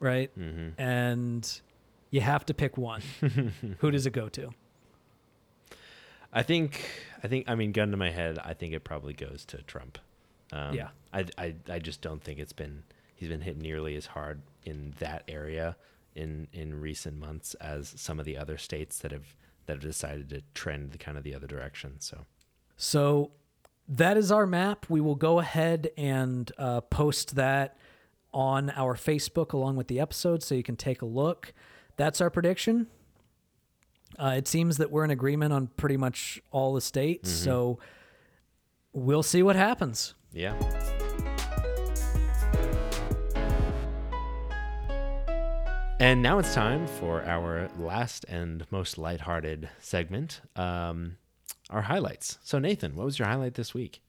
[0.00, 0.30] right?
[0.38, 0.80] Mm-hmm.
[0.80, 1.60] And
[2.10, 3.02] you have to pick one.
[3.78, 4.50] Who does it go to?
[6.32, 6.80] I think
[7.22, 8.38] I think I mean gun to my head.
[8.38, 9.98] I think it probably goes to Trump.
[10.52, 10.88] Um, Yeah.
[11.12, 12.84] I, I I just don't think it's been
[13.14, 15.76] he's been hit nearly as hard in that area
[16.14, 19.36] in in recent months as some of the other states that have
[19.66, 22.00] that have decided to trend the kind of the other direction.
[22.00, 22.26] So
[22.76, 23.30] So,
[23.88, 24.86] that is our map.
[24.88, 27.76] We will go ahead and uh, post that
[28.32, 31.52] on our Facebook along with the episode so you can take a look.
[31.96, 32.86] That's our prediction.
[34.18, 37.78] Uh, it seems that we're in agreement on pretty much all the states, so
[38.92, 40.14] we'll see what happens.
[40.32, 40.54] Yeah.
[45.98, 51.16] And now it's time for our last and most lighthearted segment, um,
[51.70, 52.38] our highlights.
[52.42, 54.00] So, Nathan, what was your highlight this week?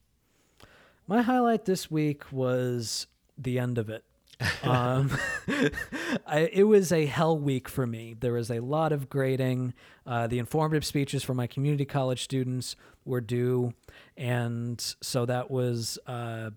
[1.06, 3.06] My highlight this week was
[3.38, 4.02] the end of it.
[4.62, 5.10] um,
[6.26, 8.14] I, it was a hell week for me.
[8.18, 9.74] There was a lot of grading.
[10.06, 13.74] Uh, the informative speeches for my community college students were due,
[14.16, 16.50] and so that was uh,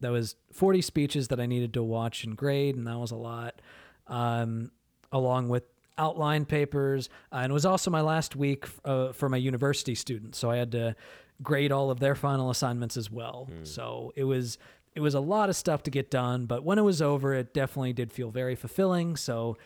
[0.00, 3.16] that was 40 speeches that I needed to watch and grade, and that was a
[3.16, 3.60] lot.
[4.06, 4.70] Um,
[5.12, 5.64] along with
[5.98, 10.38] outline papers, uh, and it was also my last week uh, for my university students,
[10.38, 10.96] so I had to
[11.42, 13.48] grade all of their final assignments as well.
[13.64, 14.58] So it was
[14.94, 17.54] it was a lot of stuff to get done, but when it was over, it
[17.54, 19.16] definitely did feel very fulfilling.
[19.16, 19.56] So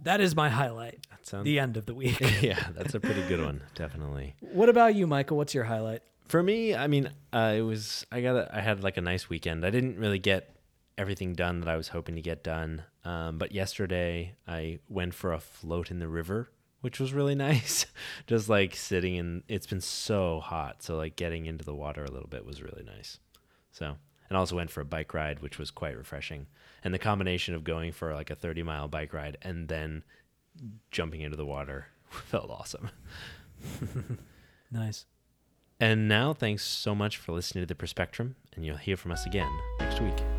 [0.00, 1.06] that is my highlight.
[1.22, 2.20] sounds- the end of the week.
[2.42, 4.34] yeah, that's a pretty good one, definitely.
[4.40, 5.36] what about you, Michael?
[5.36, 6.02] What's your highlight?
[6.28, 9.30] For me, I mean, uh, it was I got a, I had like a nice
[9.30, 9.64] weekend.
[9.64, 10.54] I didn't really get
[10.98, 12.82] everything done that I was hoping to get done.
[13.04, 16.50] Um, but yesterday I went for a float in the river,
[16.82, 17.86] which was really nice.
[18.26, 19.42] Just like sitting in.
[19.48, 22.84] It's been so hot, so like getting into the water a little bit was really
[22.84, 23.18] nice.
[23.72, 23.96] So
[24.28, 26.46] and also went for a bike ride, which was quite refreshing.
[26.84, 30.04] And the combination of going for like a 30 mile bike ride and then
[30.90, 32.90] jumping into the water felt awesome.
[34.70, 35.06] Nice.
[35.80, 39.26] And now, thanks so much for listening to the Perspectrum, and you'll hear from us
[39.26, 40.37] again next week.